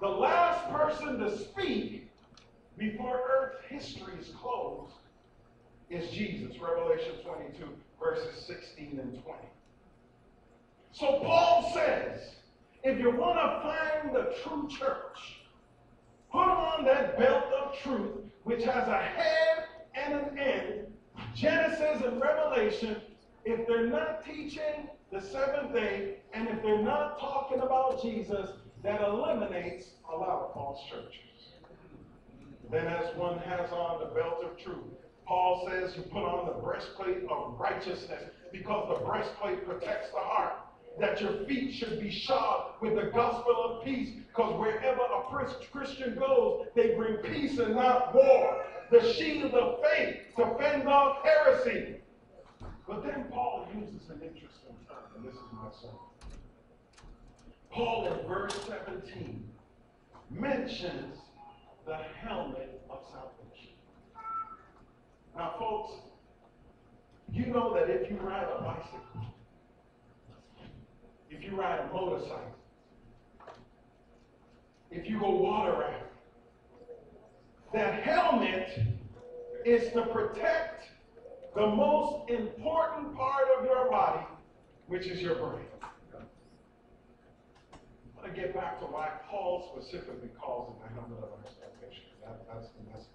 [0.00, 2.10] the last person to speak
[2.76, 4.92] before earth history is closed
[5.88, 6.58] is Jesus.
[6.60, 7.68] Revelation 22,
[7.98, 9.38] verses 16 and 20.
[10.92, 12.36] So Paul says,
[12.82, 15.45] if you want to find the true church,
[16.36, 18.10] put on that belt of truth,
[18.44, 19.64] which has a head
[19.94, 20.86] and an end,
[21.34, 22.96] Genesis and Revelation,
[23.46, 28.50] if they're not teaching the seventh day, and if they're not talking about Jesus,
[28.82, 31.54] that eliminates a lot of false churches.
[32.70, 34.92] Then as one has on the belt of truth,
[35.26, 40.65] Paul says you put on the breastplate of righteousness because the breastplate protects the heart.
[40.98, 45.22] That your feet should be shod with the gospel of peace because wherever a
[45.70, 48.64] Christian goes, they bring peace and not war.
[48.90, 51.96] The shield of faith to fend off heresy.
[52.86, 55.90] But then Paul uses an interesting term, and this is my son.
[57.70, 59.46] Paul in verse 17
[60.30, 61.18] mentions
[61.84, 63.74] the helmet of salvation.
[65.36, 65.92] Now, folks,
[67.30, 69.34] you know that if you ride a bicycle,
[71.30, 72.54] if you ride a motorcycle,
[74.90, 76.08] if you go water rafting,
[77.72, 78.68] that helmet
[79.64, 80.84] is to protect
[81.54, 84.24] the most important part of your body,
[84.86, 85.66] which is your brain.
[87.72, 87.78] I
[88.16, 92.04] want to get back to why Paul specifically calls it the helmet of salvation.
[92.22, 93.10] That, that's the message.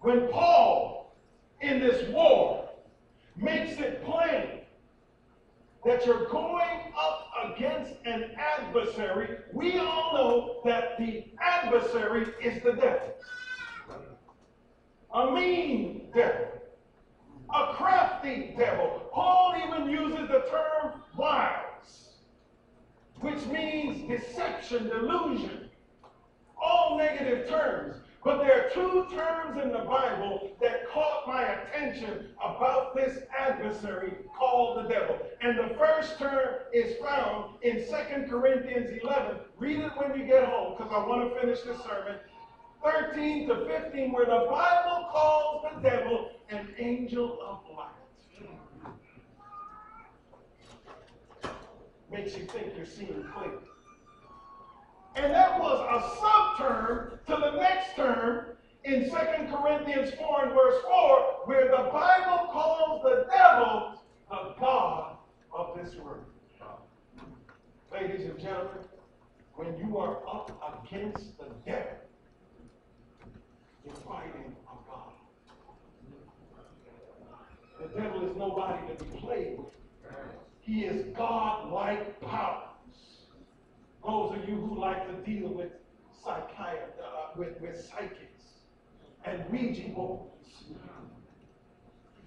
[0.00, 1.16] When Paul,
[1.60, 2.68] in this war,
[3.36, 4.60] makes it plain
[5.86, 12.72] that you're going up against an adversary, we all know that the adversary is the
[12.72, 13.14] devil.
[15.14, 16.48] A mean devil.
[17.54, 19.08] A crafty devil.
[19.12, 22.14] Paul even uses the term wiles,
[23.20, 25.70] which means deception, delusion.
[26.60, 27.96] All negative terms.
[28.26, 34.14] But there are two terms in the Bible that caught my attention about this adversary
[34.36, 35.16] called the devil.
[35.42, 39.36] And the first term is found in 2 Corinthians 11.
[39.58, 42.16] Read it when you get home because I want to finish this sermon.
[42.82, 47.92] 13 to 15, where the Bible calls the devil an angel of light.
[52.10, 53.62] Makes you think you're seeing clearly.
[55.16, 58.48] And that was a subterm to the next term
[58.84, 59.16] in 2
[59.50, 65.16] Corinthians 4 and verse 4, where the Bible calls the devil the God
[65.52, 66.24] of this world.
[67.90, 68.84] Ladies and gentlemen,
[69.54, 71.96] when you are up against the devil,
[73.86, 75.12] you're fighting a God.
[77.80, 79.72] The devil is nobody to be played with.
[80.60, 82.75] He is God-like powers.
[84.06, 85.72] Those of you who like to deal with
[86.24, 88.44] psychiatrists, uh, with, with psychics
[89.24, 90.30] and Ouija boards,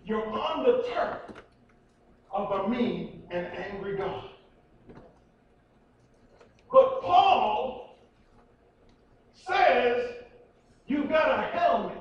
[0.05, 1.19] you're on the turf
[2.31, 4.29] of a mean and angry God.
[6.71, 7.97] But Paul
[9.33, 10.15] says
[10.87, 11.97] you've got a helmet.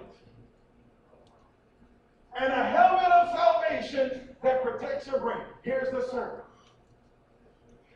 [2.40, 5.42] And a helmet of salvation that protects your brain.
[5.62, 6.42] Here's the sermon.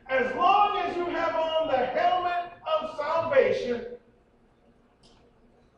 [0.09, 3.85] As long as you have on the helmet of salvation,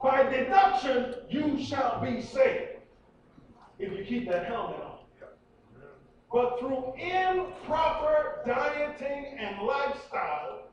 [0.01, 2.69] by deduction, you shall be saved.
[3.79, 4.91] If you keep that helmet on.
[6.31, 10.63] But through improper dieting and lifestyle,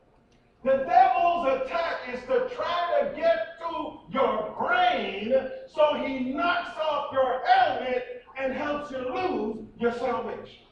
[0.64, 5.32] the devil's attack is to try to get to your brain
[5.74, 10.64] so he knocks off your helmet and helps you lose your salvation.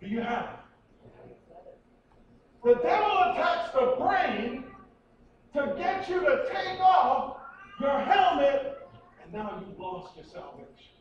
[0.00, 0.50] Do you have it?
[2.62, 4.64] The devil attacks the brain
[5.54, 7.36] to get you to take off
[7.80, 8.88] your helmet,
[9.22, 10.94] and now you've lost your salvation.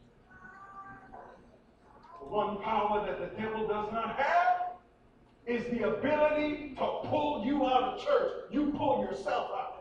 [2.19, 4.53] The one power that the devil does not have
[5.45, 8.31] is the ability to pull you out of church.
[8.51, 9.79] You pull yourself out.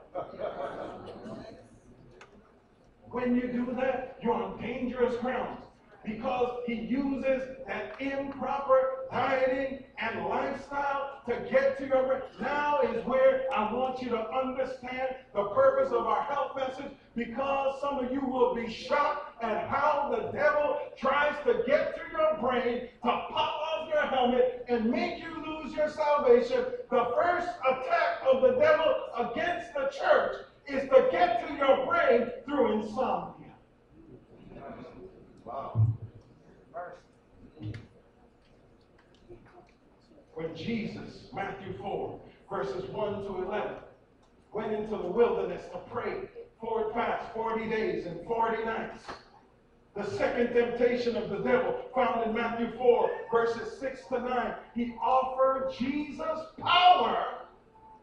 [3.10, 5.62] when you do that, you're on dangerous ground
[6.04, 12.20] because he uses that improper dieting and lifestyle to get to your brain.
[12.40, 17.80] Now is where I want you to understand the purpose of our health message because
[17.80, 22.40] some of you will be shocked at how the devil tries to get to your
[22.40, 26.64] brain to pop off your helmet and make you lose your salvation.
[26.90, 30.36] The first attack of the devil against the church
[30.68, 33.52] is to get to your brain through insomnia.
[35.44, 35.91] Wow.
[40.34, 42.20] When Jesus, Matthew 4,
[42.50, 43.72] verses 1 to 11,
[44.52, 46.28] went into the wilderness to pray
[46.60, 49.02] for fast 40 days and 40 nights.
[49.94, 54.94] The second temptation of the devil, found in Matthew 4, verses 6 to 9, he
[55.02, 57.42] offered Jesus power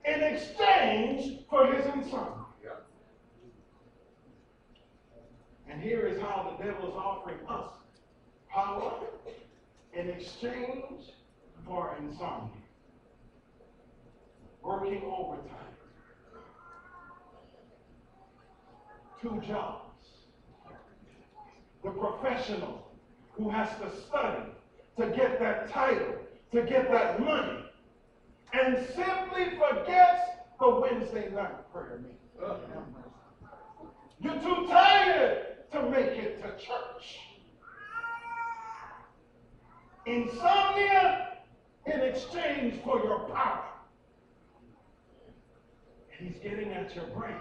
[0.05, 2.45] in exchange for his insomnia.
[5.67, 7.71] And here is how the devil is offering us
[8.49, 8.93] power
[9.93, 11.11] in exchange
[11.69, 12.49] for insomnia.
[14.61, 15.69] Working overtime.
[19.21, 19.85] two jobs.
[21.83, 22.91] The professional
[23.33, 24.43] who has to study
[24.97, 26.15] to get that title,
[26.51, 27.65] to get that money,
[28.53, 30.21] and simply forgets
[30.59, 32.17] the Wednesday night prayer meeting.
[34.21, 37.19] You're too tired to make it to church.
[40.05, 41.28] Insomnia
[41.91, 43.65] in exchange for your power.
[46.19, 47.35] He's getting at your brain.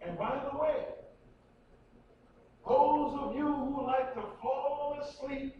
[0.00, 0.84] And by the way,
[2.66, 5.56] those of you who like to fall asleep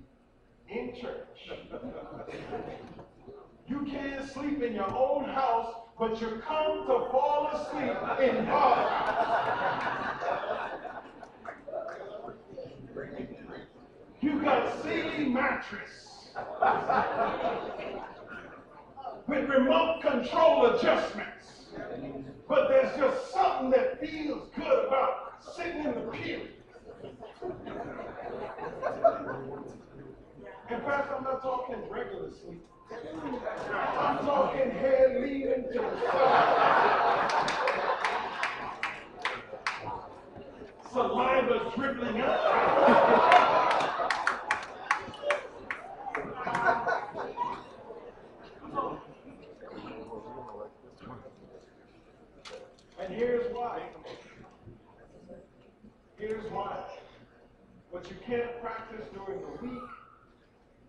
[0.69, 1.51] in church,
[3.69, 8.91] you can't sleep in your own house, but you come to fall asleep in house.
[14.21, 16.14] You got Sealy mattress
[19.29, 21.67] with remote control adjustments.
[22.49, 26.49] But there's just something that feels good about sitting in the pew.
[30.71, 32.67] In fact, I'm not talking regular sleep.
[33.71, 37.51] I'm talking head leading to the side.
[40.93, 43.51] Saliva dribbling out.
[53.05, 53.83] And here's why.
[56.17, 56.85] Here's why.
[57.91, 59.83] What you can't practice during the week,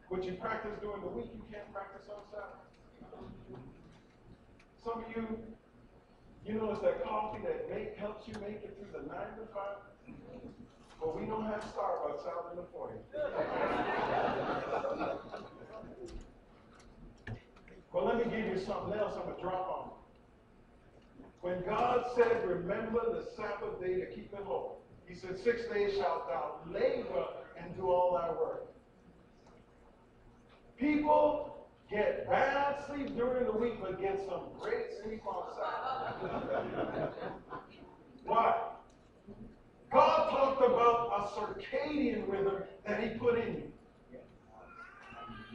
[0.08, 3.60] what you practice during the week, you can't practice on Saturday.
[4.82, 5.40] Some of you,
[6.46, 9.46] you know, it's that coffee that make, helps you make it through the nine to
[9.54, 9.84] five.
[11.02, 12.96] But we don't have Starbucks out in the foyer.
[17.92, 19.95] Well, let me give you something else I'm going to drop on.
[21.46, 24.78] When God said, Remember the Sabbath day to keep it holy,
[25.08, 27.24] He said, Six days shalt thou labor
[27.62, 28.66] and do all thy work.
[30.80, 35.46] People get bad sleep during the week, but get some great sleep on
[36.20, 37.14] Sabbath.
[38.26, 38.56] Why?
[39.94, 43.72] God talked about a circadian rhythm that He put in you.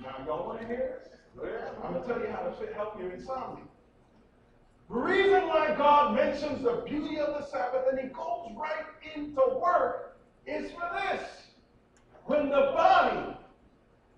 [0.01, 1.01] Now, y'all want to hear?
[1.82, 3.64] I'm going to tell you how to help your insomnia.
[4.91, 9.41] The reason why God mentions the beauty of the Sabbath and He goes right into
[9.62, 10.18] work
[10.49, 11.22] is for this.
[12.24, 13.36] When the body,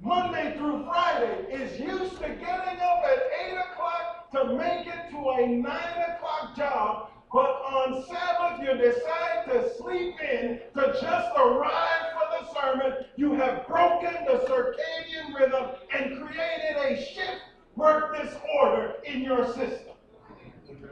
[0.01, 3.19] Monday through Friday, is used to getting up at
[3.51, 9.45] 8 o'clock to make it to a 9 o'clock job, but on Sabbath you decide
[9.51, 15.73] to sleep in to just arrive for the sermon, you have broken the circadian rhythm
[15.95, 17.43] and created a shift
[17.77, 19.92] work disorder in your system.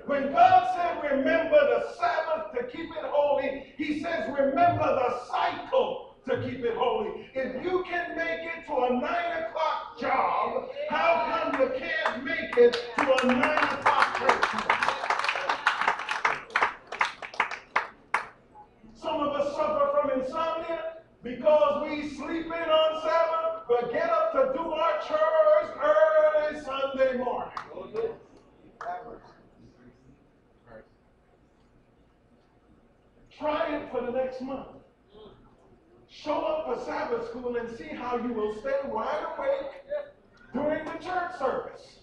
[0.07, 6.17] When God said, remember the Sabbath to keep it holy, he says, remember the cycle
[6.29, 7.29] to keep it holy.
[7.35, 12.57] If you can make it to a 9 o'clock job, how come you can't make
[12.57, 14.45] it to a 9 o'clock church?
[18.95, 24.33] Some of us suffer from insomnia because we sleep in on Sabbath, but get up
[24.33, 27.51] to do our chores early Sunday morning.
[33.41, 34.69] Try it for the next month.
[36.11, 39.71] Show up for Sabbath school and see how you will stay wide awake
[40.53, 42.01] during the church service.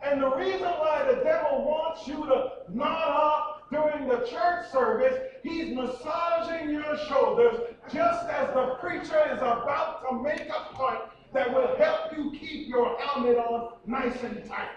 [0.00, 5.18] And the reason why the devil wants you to nod off during the church service,
[5.42, 7.58] he's massaging your shoulders
[7.92, 11.00] just as the preacher is about to make a point
[11.32, 14.68] that will help you keep your helmet on nice and tight.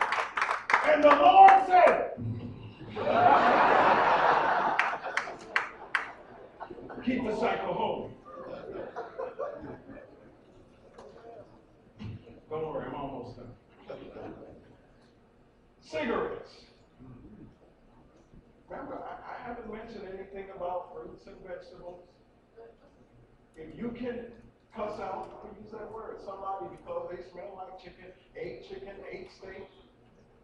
[0.86, 2.10] and the Lord said,
[7.04, 8.10] keep the cycle holy.
[12.48, 13.52] Don't worry, I'm almost done.
[15.80, 16.50] Cigarettes.
[18.68, 22.04] Remember, I, I haven't mentioned anything about fruits and vegetables.
[23.56, 24.26] If you can
[24.74, 29.28] cuss out, I use that word, somebody because they smell like chicken, ate chicken, ate
[29.36, 29.68] steak,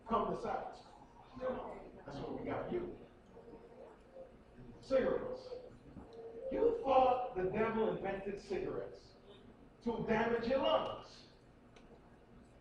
[0.09, 0.79] come to Sabbath.
[2.07, 2.89] That's what we got you.
[4.83, 5.41] Cigarettes.
[6.53, 9.01] You thought the devil invented cigarettes
[9.85, 11.07] to damage your lungs.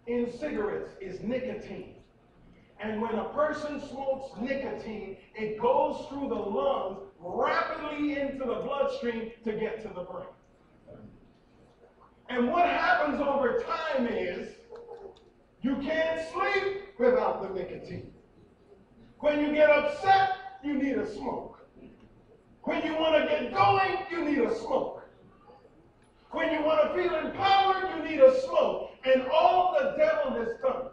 [0.07, 1.95] In cigarettes is nicotine.
[2.79, 9.31] And when a person smokes nicotine, it goes through the lungs rapidly into the bloodstream
[9.43, 10.25] to get to the brain.
[12.29, 14.49] And what happens over time is
[15.61, 18.11] you can't sleep without the nicotine.
[19.19, 20.31] When you get upset,
[20.63, 21.59] you need a smoke.
[22.63, 25.07] When you want to get going, you need a smoke.
[26.31, 28.89] When you want to feel empowered, you need a smoke.
[29.05, 30.89] And all the devil has done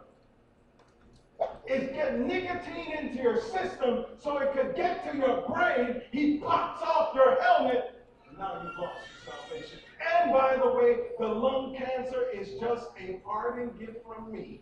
[1.67, 6.01] is get nicotine into your system so it could get to your brain.
[6.11, 9.79] He pops off your helmet, and now you've lost your salvation.
[10.21, 14.61] And by the way, the lung cancer is just a parting gift from me,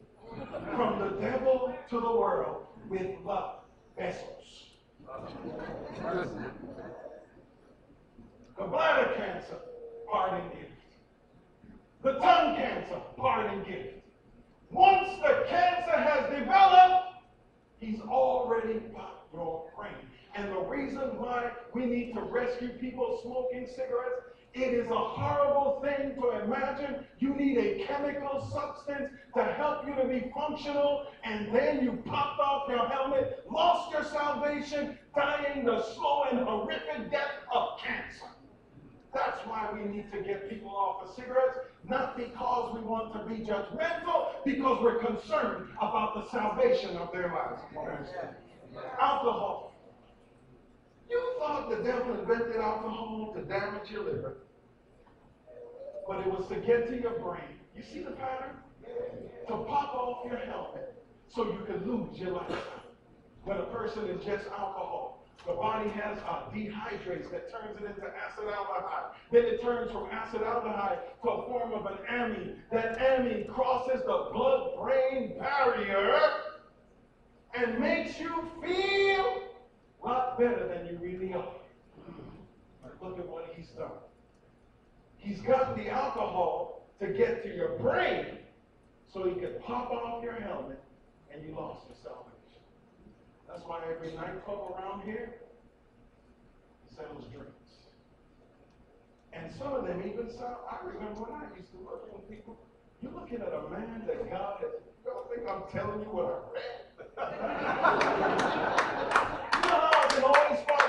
[0.75, 3.55] from the devil to the world with love
[3.97, 4.67] vessels.
[8.57, 9.57] The bladder cancer,
[10.11, 10.71] pardon gift.
[12.03, 13.95] The tongue cancer, pardon gift.
[14.71, 17.15] Once the cancer has developed,
[17.79, 19.93] he's already got your brain.
[20.35, 25.81] And the reason why we need to rescue people smoking cigarettes, it is a horrible
[25.81, 31.53] thing to imagine you need a chemical substance to help you to be functional, and
[31.53, 37.31] then you popped off your helmet, lost your salvation, dying the slow and horrific death
[37.53, 38.27] of cancer.
[39.13, 43.19] That's why we need to get people off of cigarettes, not because we want to
[43.33, 47.61] be judgmental, because we're concerned about the salvation of their lives.
[48.99, 49.70] Alcohol.
[51.11, 54.37] You thought the devil invented alcohol to damage your liver,
[56.07, 57.59] but it was to get to your brain.
[57.75, 58.55] You see the pattern?
[59.47, 60.95] To pop off your helmet
[61.27, 62.63] so you can lose your life.
[63.43, 69.11] When a person ingests alcohol, the body has uh, dehydrogenase that turns it into acetaldehyde.
[69.31, 72.55] Then it turns from acetaldehyde to a form of an amine.
[72.71, 76.19] That amine crosses the blood-brain barrier
[77.55, 79.50] and makes you feel a
[80.03, 81.55] lot better than you really are.
[82.81, 83.91] But look at what he's done.
[85.17, 88.25] He's got the alcohol to get to your brain
[89.11, 90.79] so he could pop off your helmet
[91.31, 92.61] and you lost your salvation.
[93.47, 95.35] That's why every nightclub around here
[96.95, 97.51] sells drinks.
[99.33, 100.67] And some of them even sell.
[100.69, 102.57] I remember when I used to work with people,
[103.01, 104.71] you're looking at a man that God has.
[105.03, 106.53] Don't think I'm telling you what
[107.17, 107.17] I
[109.33, 109.51] read?
[109.73, 110.41] I can always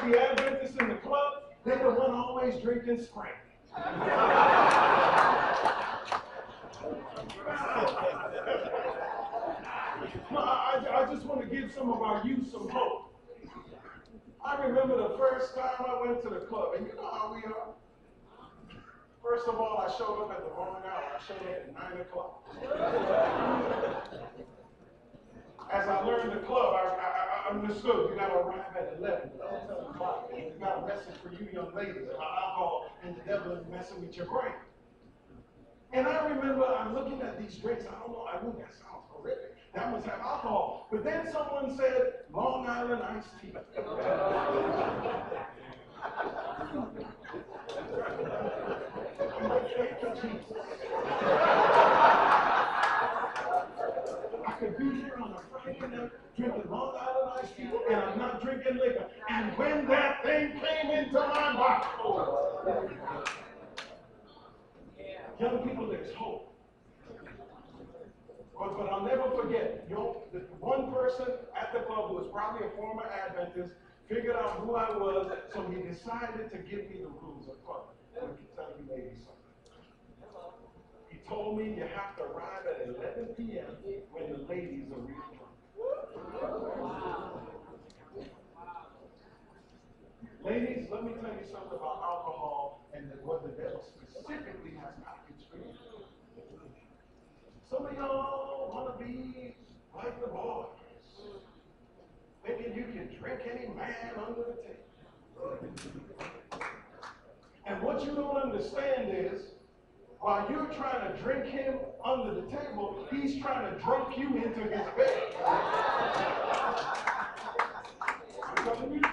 [0.05, 1.33] the Adventists in the club?
[1.65, 3.33] They're the one always drinking Sprite.
[10.35, 13.15] I, I just want to give some of our youth some hope.
[14.45, 17.45] I remember the first time I went to the club, and you know how we
[17.45, 17.69] are.
[19.23, 21.17] First of all, I showed up at the wrong hour.
[21.17, 22.43] I showed up at 9 o'clock.
[25.73, 27.22] As I learned the club, I, I
[27.53, 29.31] understood you got to arrive at 11.
[29.35, 29.41] You
[30.59, 34.17] got a message for you young ladies about alcohol and the devil is messing with
[34.17, 34.55] your brain.
[35.93, 37.85] And I remember I'm looking at these drinks.
[37.87, 38.27] I don't know.
[38.33, 39.55] I think that sounds horrific.
[39.75, 40.89] That must have alcohol.
[40.91, 43.53] But then someone said Long Island iced tea.
[54.47, 58.19] I could be here on a Friday night drinking Long Island iced tea, and I'm
[58.19, 59.07] not drinking liquor.
[59.33, 61.87] And when that thing came into my body,
[65.41, 66.55] young people, there's hope.
[68.59, 70.25] But, but I'll never forget, you know,
[70.61, 71.29] one person
[71.59, 73.73] at the club who was probably a former Adventist
[74.07, 77.87] figured out who I was, so he decided to give me the rules of club.
[78.15, 79.41] Let me tell you ladies something.
[81.09, 83.79] He told me you have to arrive at 11 p.m.
[84.11, 87.22] when the ladies are really drunk.
[90.45, 95.49] Ladies, let me tell you something about alcohol and what the devil specifically has packaged
[95.49, 95.73] for you.
[97.71, 99.55] Some of y'all want to be
[99.95, 100.67] like the boys,
[102.45, 104.83] thinking you can drink any man under the table.
[107.65, 109.43] And what you don't understand is,
[110.19, 114.63] while you're trying to drink him under the table, he's trying to drunk you into
[114.63, 115.23] his bed.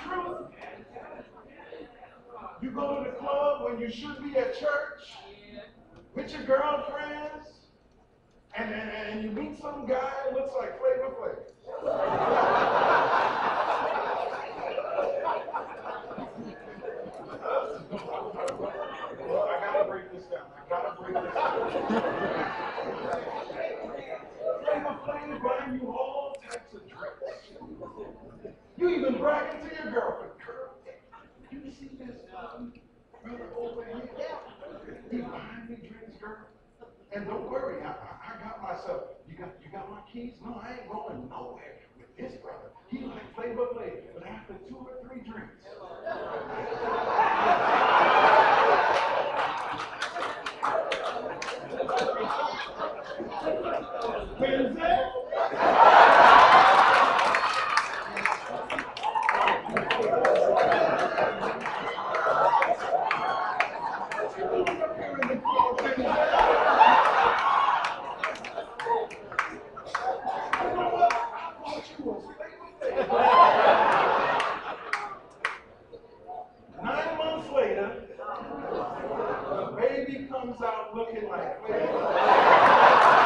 [2.61, 5.13] You go to the club when you should be at church
[6.13, 7.47] with your girlfriends,
[8.57, 11.37] and, and, and you meet some guy that looks like Flavor Flav.
[19.31, 20.51] I gotta break this down.
[20.53, 22.01] I gotta break this down.
[24.65, 27.23] Flavor Flav buying you all types of drinks.
[28.77, 30.75] You even bragging to your girlfriend, girl.
[31.51, 32.28] You see this
[35.11, 36.45] He me drinks, girl.
[37.11, 39.01] And don't worry, I, I, I got myself.
[39.27, 40.33] You got you got my keys?
[40.45, 44.77] No, I ain't going nowhere with this brother, he like Flavor Flav, but after two
[44.77, 45.65] or three drinks,
[54.39, 55.09] Wednesday,
[69.19, 71.13] You know what?
[71.13, 74.39] I thought you was Flavor Flav.
[76.83, 77.89] Nine months later,
[79.49, 83.19] the baby comes out looking like Flavor Flav.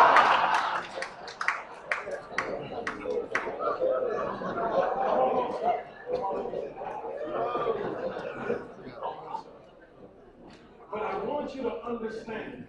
[10.91, 12.67] But I want you to understand,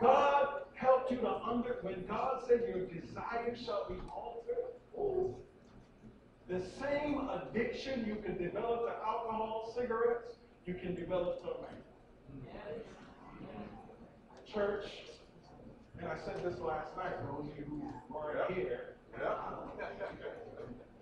[0.00, 4.64] God helped you to under, when God said your desires shall be altered,
[4.96, 5.34] ooh,
[6.48, 11.82] the same addiction you can develop to alcohol, cigarettes, you can develop to a man.
[14.46, 14.86] Church,
[15.98, 18.94] and I said this last night, those of you who weren't here.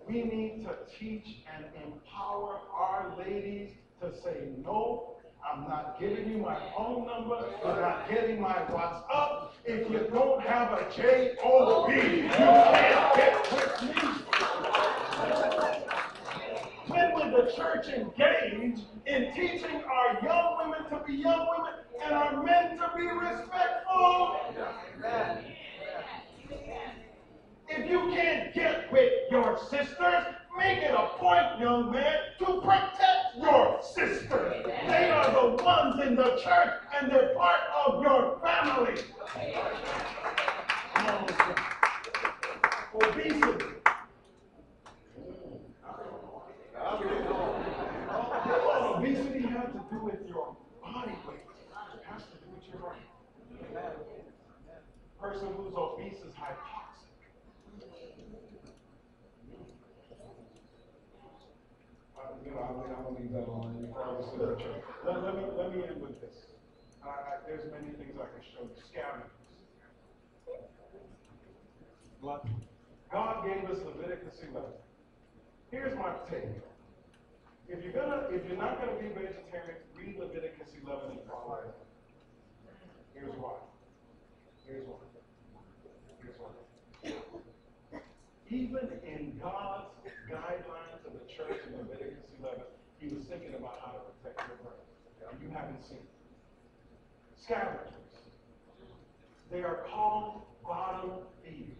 [0.07, 3.71] We need to teach and empower our ladies
[4.01, 5.17] to say, no,
[5.57, 9.49] I'm not giving you my phone number, you're not getting my WhatsApp.
[9.65, 14.11] If you don't have a J-O-B, you can't get with me.
[16.87, 21.73] When will the church engage in teaching our young women to be young women
[22.05, 24.37] and our men to be respectful?
[27.67, 30.23] If you can't get with your sisters,
[30.57, 34.65] make it a point, young man, to protect your sisters.
[34.87, 39.01] They are the ones in the church and they're part of your family.
[42.95, 43.65] Obesity.
[48.47, 51.45] What obesity has to do with your body weight.
[51.93, 53.05] It has to do with your brain.
[55.21, 57.07] Person who's obese is hypoxic.
[62.17, 62.51] Uh, you
[63.07, 64.83] know, I'm, I'm gonna leave that alone before I the church.
[65.05, 66.35] Let, let me, let me end with this.
[67.03, 68.75] I, there's many things I can show you.
[68.91, 69.31] Scavengers.
[73.11, 74.69] God gave us Leviticus 11.
[75.71, 76.49] Here's my take.
[77.69, 81.75] If you're gonna, if you're not gonna be vegetarian, read Leviticus 11 and follow it.
[83.13, 83.55] Here's why.
[84.65, 84.95] Here's why.
[86.21, 86.51] Here's why.
[88.49, 89.91] Even in God's
[90.31, 92.26] guidelines of the church in Leviticus
[93.01, 94.73] 11, he was thinking about how to protect your brain.
[95.31, 96.03] And you haven't seen it.
[97.43, 97.93] Scavengers.
[99.51, 101.11] They are called bottom
[101.43, 101.73] feeders.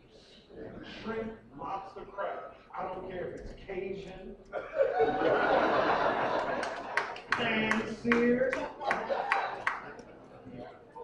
[1.04, 2.54] Shrimp, lobster, crab.
[2.78, 4.36] I don't care if it's Cajun,
[7.32, 8.56] pan seared.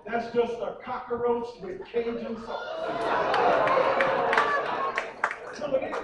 [0.05, 2.63] That's just a cockroach with Cajun sauce.
[5.59, 5.95] No, it is.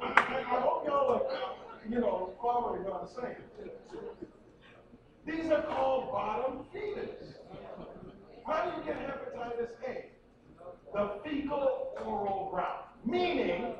[0.00, 1.22] I, I, I hope y'all are,
[1.88, 3.36] you know, following what I'm saying.
[5.24, 7.34] These are called bottom feeders.
[8.46, 10.10] How do you get hepatitis A?
[10.92, 13.74] The fecal oral route, meaning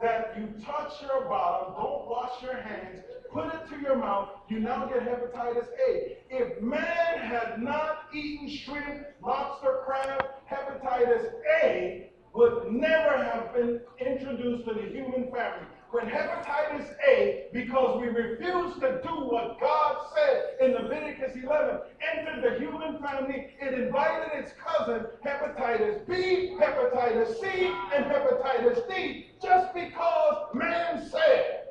[0.00, 3.00] that you touch your bottom, don't wash your hands,
[3.32, 6.18] put it to your mouth, you now get hepatitis A.
[6.28, 11.32] If man had not eaten shrimp, lobster, crab, hepatitis
[11.62, 15.75] A would never have been introduced to the human family.
[15.96, 21.78] When hepatitis A, because we refused to do what God said in Leviticus 11,
[22.14, 29.30] entered the human family, it invited its cousin, hepatitis B, hepatitis C, and hepatitis D,
[29.42, 31.62] just because man said,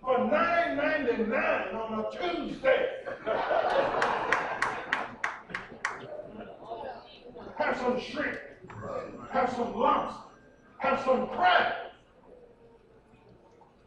[0.00, 2.88] for $9.99 on a Tuesday,
[7.58, 8.40] have some shrimp,
[9.30, 10.20] have some lobster,
[10.78, 11.89] have some crab.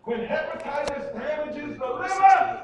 [0.04, 2.64] When hepatitis damages the liver,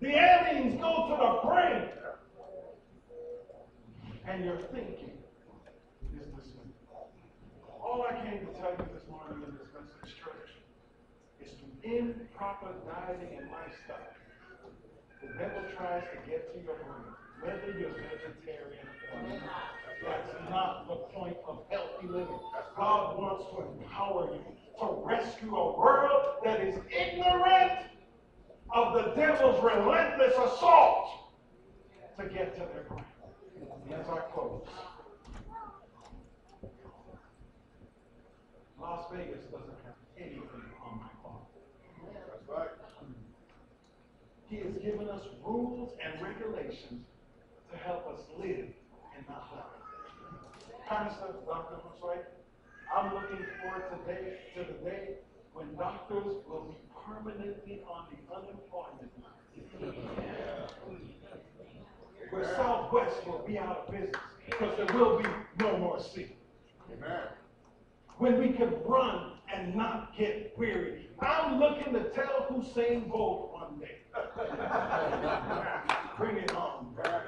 [0.00, 1.88] the amines go to the brain.
[4.26, 5.12] And your thinking
[6.16, 6.56] is dismissed.
[7.78, 10.48] All I came to tell you this morning in this message, church,
[11.44, 14.16] is to end proper dieting and lifestyle.
[15.20, 17.12] The devil tries to get to your brain,
[17.42, 19.76] whether you're vegetarian or not.
[20.02, 22.40] That's not the point of healthy living.
[22.76, 27.72] God wants to empower you to rescue a world that is ignorant
[28.74, 31.30] of the devil's relentless assault
[32.18, 33.04] to get to their brain.
[33.92, 34.66] As I close,
[38.80, 40.42] Las Vegas doesn't have anything
[40.84, 41.42] on my farm.
[42.12, 42.68] That's right.
[44.48, 47.06] He has given us rules and regulations
[47.70, 48.68] to help us live
[49.16, 49.74] and not die.
[50.86, 51.76] Pastor Dr.
[51.76, 52.18] Josué,
[52.94, 55.16] I'm looking forward today to the day
[55.52, 59.32] when doctors will be permanently on the unemployment line.
[62.30, 64.14] Where Southwest will be out of business
[64.46, 65.24] because there will be
[65.58, 66.38] no more sleep.
[66.92, 67.22] Amen.
[68.18, 71.08] When we can run and not get weary.
[71.20, 74.02] I'm looking to tell Usain Bolt one day.
[76.16, 77.22] Bring it on, bro.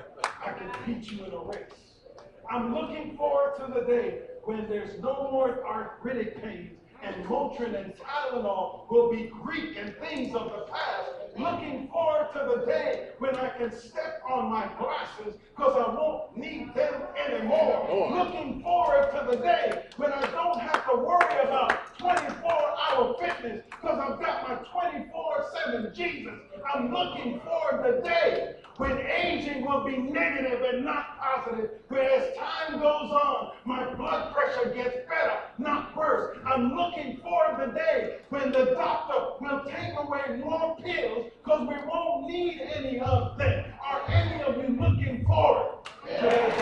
[0.45, 2.05] I can beat you in a race.
[2.49, 7.93] I'm looking forward to the day when there's no more arthritic pains and Motrin and
[7.97, 11.11] Tylenol will be Greek and things of the past.
[11.37, 16.37] Looking forward to the day when I can step on my glasses because I won't
[16.37, 16.95] need them
[17.29, 17.87] anymore.
[18.11, 22.53] Looking forward to the day when I don't have to worry about 24
[22.89, 26.35] hour fitness because I've got my 24 7 Jesus.
[26.73, 32.11] I'm looking forward to the day when aging will be negative and not positive, where
[32.21, 36.37] as time goes on, my blood pressure gets better, not worse.
[36.45, 41.75] I'm looking to the day when the doctor will take away more pills because we
[41.89, 43.65] won't need any of them.
[43.83, 46.53] Are any of you looking that day?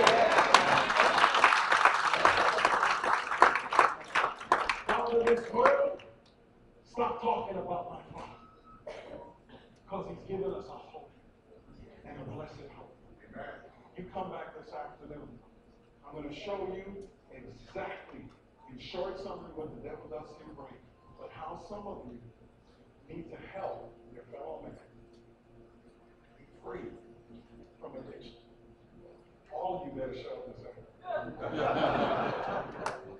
[4.88, 6.02] Out of this world,
[6.92, 8.30] stop talking about my father
[9.84, 10.93] because he's given us a
[12.14, 12.94] and a blessed hope.
[13.26, 13.44] Amen.
[13.96, 15.28] You come back this afternoon.
[16.06, 18.22] I'm going to show you exactly,
[18.70, 20.78] in short summary, what the devil does to your brain,
[21.18, 22.18] but how some of you
[23.10, 24.78] need to help your fellow man
[26.38, 26.90] be free
[27.80, 28.38] from addiction.
[29.52, 30.62] All of you better show up this
[31.06, 33.04] out.